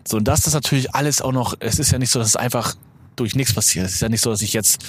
So, 0.08 0.18
und 0.18 0.28
das 0.28 0.48
ist 0.48 0.54
natürlich 0.54 0.94
alles 0.94 1.22
auch 1.22 1.32
noch, 1.32 1.56
es 1.60 1.80
ist 1.80 1.92
ja 1.92 2.00
nicht 2.00 2.12
so, 2.12 2.20
dass 2.20 2.30
es 2.30 2.36
einfach 2.36 2.76
durch 3.16 3.36
nichts 3.36 3.54
passiert. 3.54 3.86
Es 3.86 3.96
ist 3.96 4.02
ja 4.02 4.10
nicht 4.10 4.22
so, 4.22 4.32
dass 4.32 4.42
ich 4.42 4.54
jetzt 4.54 4.84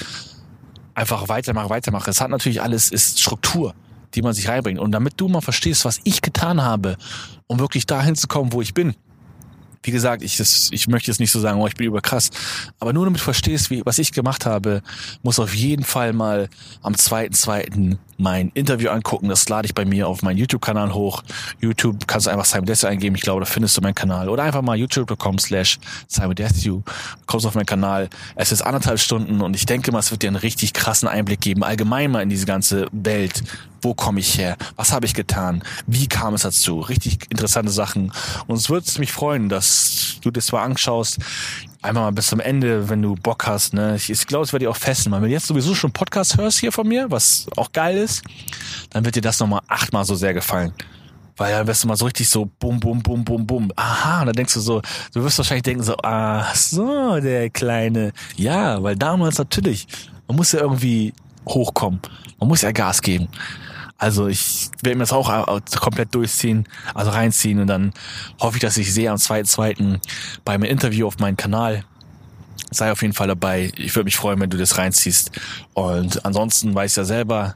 einfach 0.94 1.28
weitermache, 1.28 1.70
weitermache. 1.70 2.10
Es 2.10 2.20
hat 2.20 2.30
natürlich 2.30 2.62
alles, 2.62 2.88
ist 2.88 3.20
Struktur, 3.20 3.74
die 4.14 4.22
man 4.22 4.32
sich 4.34 4.48
reinbringt. 4.48 4.78
Und 4.78 4.92
damit 4.92 5.14
du 5.16 5.28
mal 5.28 5.40
verstehst, 5.40 5.84
was 5.84 6.00
ich 6.04 6.22
getan 6.22 6.62
habe, 6.62 6.96
um 7.46 7.58
wirklich 7.58 7.86
dahin 7.86 8.14
zu 8.14 8.28
kommen, 8.28 8.52
wo 8.52 8.62
ich 8.62 8.74
bin, 8.74 8.94
wie 9.84 9.90
gesagt, 9.90 10.22
ich, 10.22 10.36
das, 10.36 10.68
ich 10.70 10.86
möchte 10.86 11.10
jetzt 11.10 11.18
nicht 11.18 11.32
so 11.32 11.40
sagen, 11.40 11.60
oh, 11.60 11.66
ich 11.66 11.74
bin 11.74 11.86
überkrass. 11.86 12.30
Aber 12.78 12.92
nur 12.92 13.04
damit 13.04 13.20
du 13.20 13.24
verstehst, 13.24 13.70
wie, 13.70 13.82
was 13.84 13.98
ich 13.98 14.12
gemacht 14.12 14.46
habe, 14.46 14.82
muss 15.22 15.40
auf 15.40 15.54
jeden 15.54 15.84
Fall 15.84 16.12
mal 16.12 16.48
am 16.82 16.94
2.2. 16.94 17.98
mein 18.18 18.50
Interview 18.54 18.90
angucken. 18.90 19.28
Das 19.28 19.48
lade 19.48 19.66
ich 19.66 19.74
bei 19.74 19.84
mir 19.84 20.08
auf 20.08 20.22
meinen 20.22 20.38
YouTube-Kanal 20.38 20.94
hoch. 20.94 21.22
YouTube 21.60 22.06
kannst 22.06 22.26
du 22.26 22.30
einfach 22.30 22.44
Simon 22.44 22.66
Desue 22.66 22.88
eingeben. 22.88 23.16
Ich 23.16 23.22
glaube, 23.22 23.40
da 23.40 23.46
findest 23.46 23.76
du 23.76 23.80
meinen 23.80 23.94
Kanal. 23.94 24.28
Oder 24.28 24.44
einfach 24.44 24.62
mal 24.62 24.76
youtube.com 24.76 25.38
slash 25.38 25.78
Simon 26.08 26.34
Desue. 26.34 26.82
Kommst 27.26 27.46
auf 27.46 27.54
meinen 27.54 27.66
Kanal. 27.66 28.08
Es 28.34 28.52
ist 28.52 28.62
anderthalb 28.62 29.00
Stunden 29.00 29.40
und 29.40 29.56
ich 29.56 29.66
denke 29.66 29.92
mal, 29.92 30.00
es 30.00 30.10
wird 30.10 30.22
dir 30.22 30.28
einen 30.28 30.36
richtig 30.36 30.72
krassen 30.72 31.08
Einblick 31.08 31.40
geben. 31.40 31.64
Allgemein 31.64 32.10
mal 32.10 32.22
in 32.22 32.28
diese 32.28 32.46
ganze 32.46 32.86
Welt. 32.92 33.42
Wo 33.80 33.94
komme 33.94 34.20
ich 34.20 34.38
her? 34.38 34.56
Was 34.76 34.92
habe 34.92 35.06
ich 35.06 35.14
getan? 35.14 35.62
Wie 35.88 36.06
kam 36.06 36.34
es 36.34 36.42
dazu? 36.42 36.80
Richtig 36.80 37.18
interessante 37.30 37.72
Sachen. 37.72 38.12
Und 38.46 38.56
es 38.56 38.70
würde 38.70 38.86
mich 38.98 39.10
freuen, 39.10 39.48
dass 39.48 40.18
du 40.22 40.30
das 40.30 40.52
mal 40.52 40.62
anschaust. 40.62 41.18
Einmal 41.82 42.04
mal 42.04 42.12
bis 42.12 42.28
zum 42.28 42.38
Ende, 42.38 42.88
wenn 42.88 43.02
du 43.02 43.16
Bock 43.16 43.44
hast. 43.46 43.74
Ne? 43.74 43.96
Ich, 43.96 44.08
ich 44.08 44.26
glaube, 44.28 44.44
es 44.44 44.52
wird 44.52 44.62
dir 44.62 44.70
auch 44.70 44.76
fesseln. 44.76 45.12
Wenn 45.12 45.22
du 45.22 45.28
jetzt 45.28 45.48
sowieso 45.48 45.74
schon 45.74 45.90
Podcast 45.90 46.38
hörst 46.38 46.60
hier 46.60 46.70
von 46.70 46.86
mir, 46.86 47.10
was 47.10 47.46
auch 47.56 47.72
geil 47.72 47.96
ist, 47.96 48.22
dann 48.90 49.04
wird 49.04 49.16
dir 49.16 49.20
das 49.20 49.40
nochmal 49.40 49.62
achtmal 49.66 50.04
so 50.04 50.14
sehr 50.14 50.32
gefallen. 50.32 50.72
Weil 51.36 51.50
dann 51.52 51.66
wirst 51.66 51.82
du 51.82 51.88
mal 51.88 51.96
so 51.96 52.04
richtig 52.04 52.28
so 52.28 52.48
bum, 52.60 52.78
bum, 52.78 53.02
bum, 53.02 53.24
bum, 53.24 53.44
bum. 53.44 53.72
Aha, 53.74 54.20
und 54.20 54.26
dann 54.26 54.36
denkst 54.36 54.54
du 54.54 54.60
so, 54.60 54.80
du 55.12 55.24
wirst 55.24 55.38
wahrscheinlich 55.38 55.64
denken 55.64 55.82
so, 55.82 55.96
ach 56.02 56.54
so, 56.54 57.18
der 57.18 57.50
Kleine. 57.50 58.12
Ja, 58.36 58.80
weil 58.80 58.94
damals 58.94 59.38
natürlich, 59.38 59.88
man 60.28 60.36
muss 60.36 60.52
ja 60.52 60.60
irgendwie 60.60 61.12
hochkommen. 61.48 62.00
Man 62.38 62.48
muss 62.48 62.62
ja 62.62 62.70
Gas 62.70 63.02
geben. 63.02 63.26
Also 64.02 64.26
ich 64.26 64.68
werde 64.82 64.96
mir 64.96 65.04
das 65.04 65.12
auch 65.12 65.30
komplett 65.78 66.12
durchziehen, 66.12 66.66
also 66.92 67.12
reinziehen 67.12 67.60
und 67.60 67.68
dann 67.68 67.92
hoffe 68.40 68.56
ich, 68.56 68.60
dass 68.60 68.76
ich 68.76 68.92
sehe 68.92 69.08
am 69.08 69.16
2.2. 69.16 70.00
beim 70.44 70.64
Interview 70.64 71.06
auf 71.06 71.20
meinem 71.20 71.36
Kanal. 71.36 71.84
Sei 72.72 72.90
auf 72.90 73.00
jeden 73.02 73.14
Fall 73.14 73.28
dabei. 73.28 73.70
Ich 73.76 73.94
würde 73.94 74.06
mich 74.06 74.16
freuen, 74.16 74.40
wenn 74.40 74.50
du 74.50 74.58
das 74.58 74.76
reinziehst. 74.76 75.30
Und 75.74 76.26
ansonsten 76.26 76.74
weiß 76.74 76.96
ja 76.96 77.04
selber, 77.04 77.54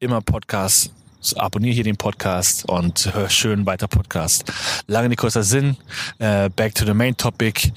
immer 0.00 0.20
Podcast. 0.20 0.90
Abonniere 1.36 1.74
hier 1.74 1.84
den 1.84 1.96
Podcast 1.96 2.68
und 2.68 3.14
hör 3.14 3.30
schön 3.30 3.64
weiter 3.64 3.86
Podcast. 3.86 4.52
Lange 4.88 5.10
nicht 5.10 5.20
kurzer 5.20 5.44
Sinn. 5.44 5.76
Äh, 6.18 6.50
back 6.50 6.74
to 6.74 6.86
the 6.86 6.94
main 6.94 7.16
topic. 7.16 7.72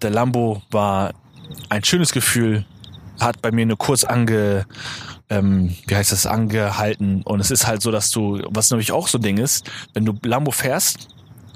Der 0.00 0.10
Lambo 0.10 0.62
war 0.70 1.12
ein 1.70 1.82
schönes 1.82 2.12
Gefühl. 2.12 2.64
Hat 3.22 3.40
bei 3.40 3.50
mir 3.52 3.66
nur 3.66 3.78
kurz 3.78 4.04
ange 4.04 4.66
ähm, 5.32 5.74
wie 5.86 5.96
heißt 5.96 6.12
das, 6.12 6.26
angehalten. 6.26 7.22
Und 7.22 7.40
es 7.40 7.50
ist 7.50 7.66
halt 7.66 7.80
so, 7.80 7.90
dass 7.90 8.10
du, 8.10 8.42
was 8.50 8.70
nämlich 8.70 8.92
auch 8.92 9.08
so 9.08 9.18
ein 9.18 9.22
Ding 9.22 9.38
ist, 9.38 9.70
wenn 9.94 10.04
du 10.04 10.14
Lambo 10.22 10.50
fährst, 10.50 11.08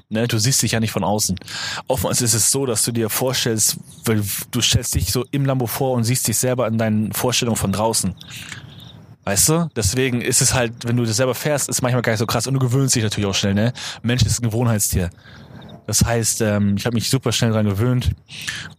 ne, 0.08 0.26
du 0.26 0.38
siehst 0.38 0.62
dich 0.62 0.72
ja 0.72 0.80
nicht 0.80 0.92
von 0.92 1.04
außen. 1.04 1.38
Oftmals 1.86 2.22
ist 2.22 2.32
es 2.32 2.50
so, 2.50 2.64
dass 2.64 2.82
du 2.84 2.92
dir 2.92 3.10
vorstellst, 3.10 3.76
weil 4.06 4.22
du 4.50 4.60
stellst 4.62 4.94
dich 4.94 5.12
so 5.12 5.26
im 5.30 5.44
Lambo 5.44 5.66
vor 5.66 5.92
und 5.92 6.04
siehst 6.04 6.26
dich 6.26 6.38
selber 6.38 6.66
in 6.68 6.78
deinen 6.78 7.12
Vorstellungen 7.12 7.56
von 7.56 7.72
draußen. 7.72 8.14
Weißt 9.24 9.48
du? 9.50 9.68
Deswegen 9.76 10.22
ist 10.22 10.40
es 10.40 10.54
halt, 10.54 10.72
wenn 10.86 10.96
du 10.96 11.04
das 11.04 11.16
selber 11.16 11.34
fährst, 11.34 11.68
ist 11.68 11.82
manchmal 11.82 12.00
gar 12.00 12.12
nicht 12.12 12.20
so 12.20 12.26
krass 12.26 12.46
und 12.46 12.54
du 12.54 12.60
gewöhnst 12.60 12.94
dich 12.94 13.02
natürlich 13.02 13.28
auch 13.28 13.34
schnell, 13.34 13.54
ne? 13.54 13.72
Mensch 14.02 14.22
ist 14.22 14.40
ein 14.40 14.48
Gewohnheitstier. 14.48 15.10
Das 15.86 16.02
heißt, 16.04 16.40
ähm, 16.40 16.76
ich 16.78 16.86
habe 16.86 16.94
mich 16.94 17.10
super 17.10 17.30
schnell 17.32 17.50
dran 17.50 17.66
gewöhnt 17.66 18.12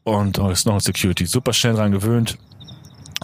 und 0.03 0.39
oh, 0.39 0.49
ist 0.49 0.65
noch 0.65 0.73
ein 0.73 0.79
Security, 0.79 1.25
super 1.25 1.53
schnell 1.53 1.73
dran 1.73 1.91
gewöhnt 1.91 2.37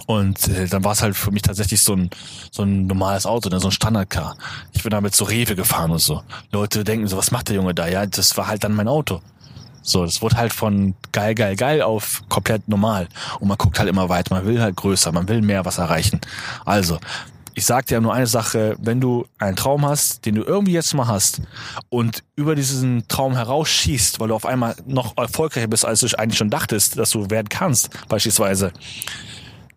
und 0.06 0.48
äh, 0.48 0.66
dann 0.66 0.84
war 0.84 0.92
es 0.92 1.02
halt 1.02 1.16
für 1.16 1.30
mich 1.30 1.42
tatsächlich 1.42 1.80
so 1.82 1.94
ein 1.94 2.10
so 2.50 2.62
ein 2.62 2.86
normales 2.86 3.26
Auto, 3.26 3.48
ne, 3.48 3.60
so 3.60 3.68
ein 3.68 3.72
Standardcar. 3.72 4.36
Ich 4.72 4.82
bin 4.82 4.90
damit 4.90 5.14
so 5.14 5.24
Rewe 5.24 5.54
gefahren 5.54 5.90
und 5.90 6.00
so. 6.00 6.22
Leute 6.52 6.84
denken 6.84 7.06
so, 7.06 7.16
was 7.16 7.30
macht 7.30 7.48
der 7.48 7.56
Junge 7.56 7.74
da? 7.74 7.86
Ja, 7.86 8.06
das 8.06 8.36
war 8.36 8.46
halt 8.46 8.64
dann 8.64 8.74
mein 8.74 8.88
Auto. 8.88 9.20
So, 9.82 10.04
das 10.04 10.22
wurde 10.22 10.36
halt 10.36 10.52
von 10.52 10.94
geil, 11.12 11.34
geil, 11.34 11.56
geil 11.56 11.82
auf 11.82 12.22
komplett 12.28 12.68
normal. 12.68 13.06
Und 13.38 13.48
man 13.48 13.58
guckt 13.58 13.78
halt 13.78 13.88
immer 13.88 14.08
weiter, 14.08 14.34
man 14.34 14.46
will 14.46 14.60
halt 14.60 14.76
größer, 14.76 15.12
man 15.12 15.28
will 15.28 15.42
mehr 15.42 15.64
was 15.66 15.76
erreichen. 15.76 16.20
Also, 16.64 16.98
ich 17.54 17.66
sag 17.66 17.86
dir 17.86 18.00
nur 18.00 18.12
eine 18.12 18.26
Sache, 18.26 18.76
wenn 18.80 19.00
du 19.00 19.26
einen 19.38 19.56
Traum 19.56 19.86
hast, 19.86 20.24
den 20.24 20.34
du 20.34 20.42
irgendwie 20.42 20.72
jetzt 20.72 20.94
mal 20.94 21.06
hast 21.06 21.42
und 21.88 22.24
über 22.34 22.54
diesen 22.54 23.06
Traum 23.08 23.34
herausschießt, 23.34 24.18
weil 24.18 24.28
du 24.28 24.34
auf 24.34 24.46
einmal 24.46 24.74
noch 24.86 25.16
erfolgreicher 25.16 25.68
bist, 25.68 25.84
als 25.84 26.00
du 26.00 26.08
eigentlich 26.18 26.38
schon 26.38 26.50
dachtest, 26.50 26.98
dass 26.98 27.10
du 27.10 27.30
werden 27.30 27.48
kannst, 27.48 27.90
beispielsweise, 28.08 28.72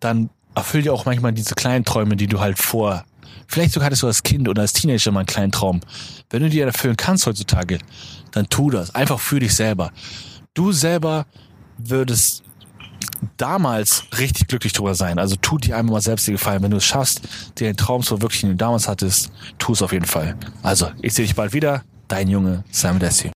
dann 0.00 0.30
erfüll 0.54 0.82
dir 0.82 0.92
auch 0.92 1.04
manchmal 1.04 1.32
diese 1.32 1.54
kleinen 1.54 1.84
Träume, 1.84 2.16
die 2.16 2.26
du 2.26 2.40
halt 2.40 2.58
vor, 2.58 3.04
vielleicht 3.46 3.72
sogar 3.72 3.86
hattest 3.86 4.02
du 4.02 4.06
als 4.06 4.22
Kind 4.22 4.48
oder 4.48 4.62
als 4.62 4.72
Teenager 4.72 5.12
mal 5.12 5.20
einen 5.20 5.26
kleinen 5.26 5.52
Traum. 5.52 5.80
Wenn 6.30 6.42
du 6.42 6.50
dir 6.50 6.66
erfüllen 6.66 6.96
kannst 6.96 7.26
heutzutage, 7.26 7.78
dann 8.32 8.48
tu 8.48 8.70
das. 8.70 8.94
Einfach 8.94 9.20
für 9.20 9.40
dich 9.40 9.54
selber. 9.54 9.92
Du 10.54 10.72
selber 10.72 11.26
würdest 11.78 12.42
damals 13.36 14.04
richtig 14.18 14.48
glücklich 14.48 14.72
drüber 14.72 14.94
sein. 14.94 15.18
Also 15.18 15.36
tu 15.36 15.58
dir 15.58 15.76
einmal 15.76 15.94
mal 15.94 16.00
selbst 16.00 16.26
die 16.26 16.32
Gefallen. 16.32 16.62
Wenn 16.62 16.70
du 16.70 16.76
es 16.78 16.84
schaffst, 16.84 17.22
dir 17.58 17.66
den 17.68 17.76
Traum 17.76 18.02
zu 18.02 18.16
verwirklichen, 18.16 18.50
den 18.50 18.58
du 18.58 18.64
damals 18.64 18.88
hattest, 18.88 19.30
tu 19.58 19.72
es 19.72 19.82
auf 19.82 19.92
jeden 19.92 20.06
Fall. 20.06 20.36
Also, 20.62 20.90
ich 21.00 21.14
sehe 21.14 21.24
dich 21.24 21.34
bald 21.34 21.52
wieder. 21.52 21.82
Dein 22.08 22.28
Junge 22.28 22.64
Sam 22.70 22.98
Desi. 22.98 23.26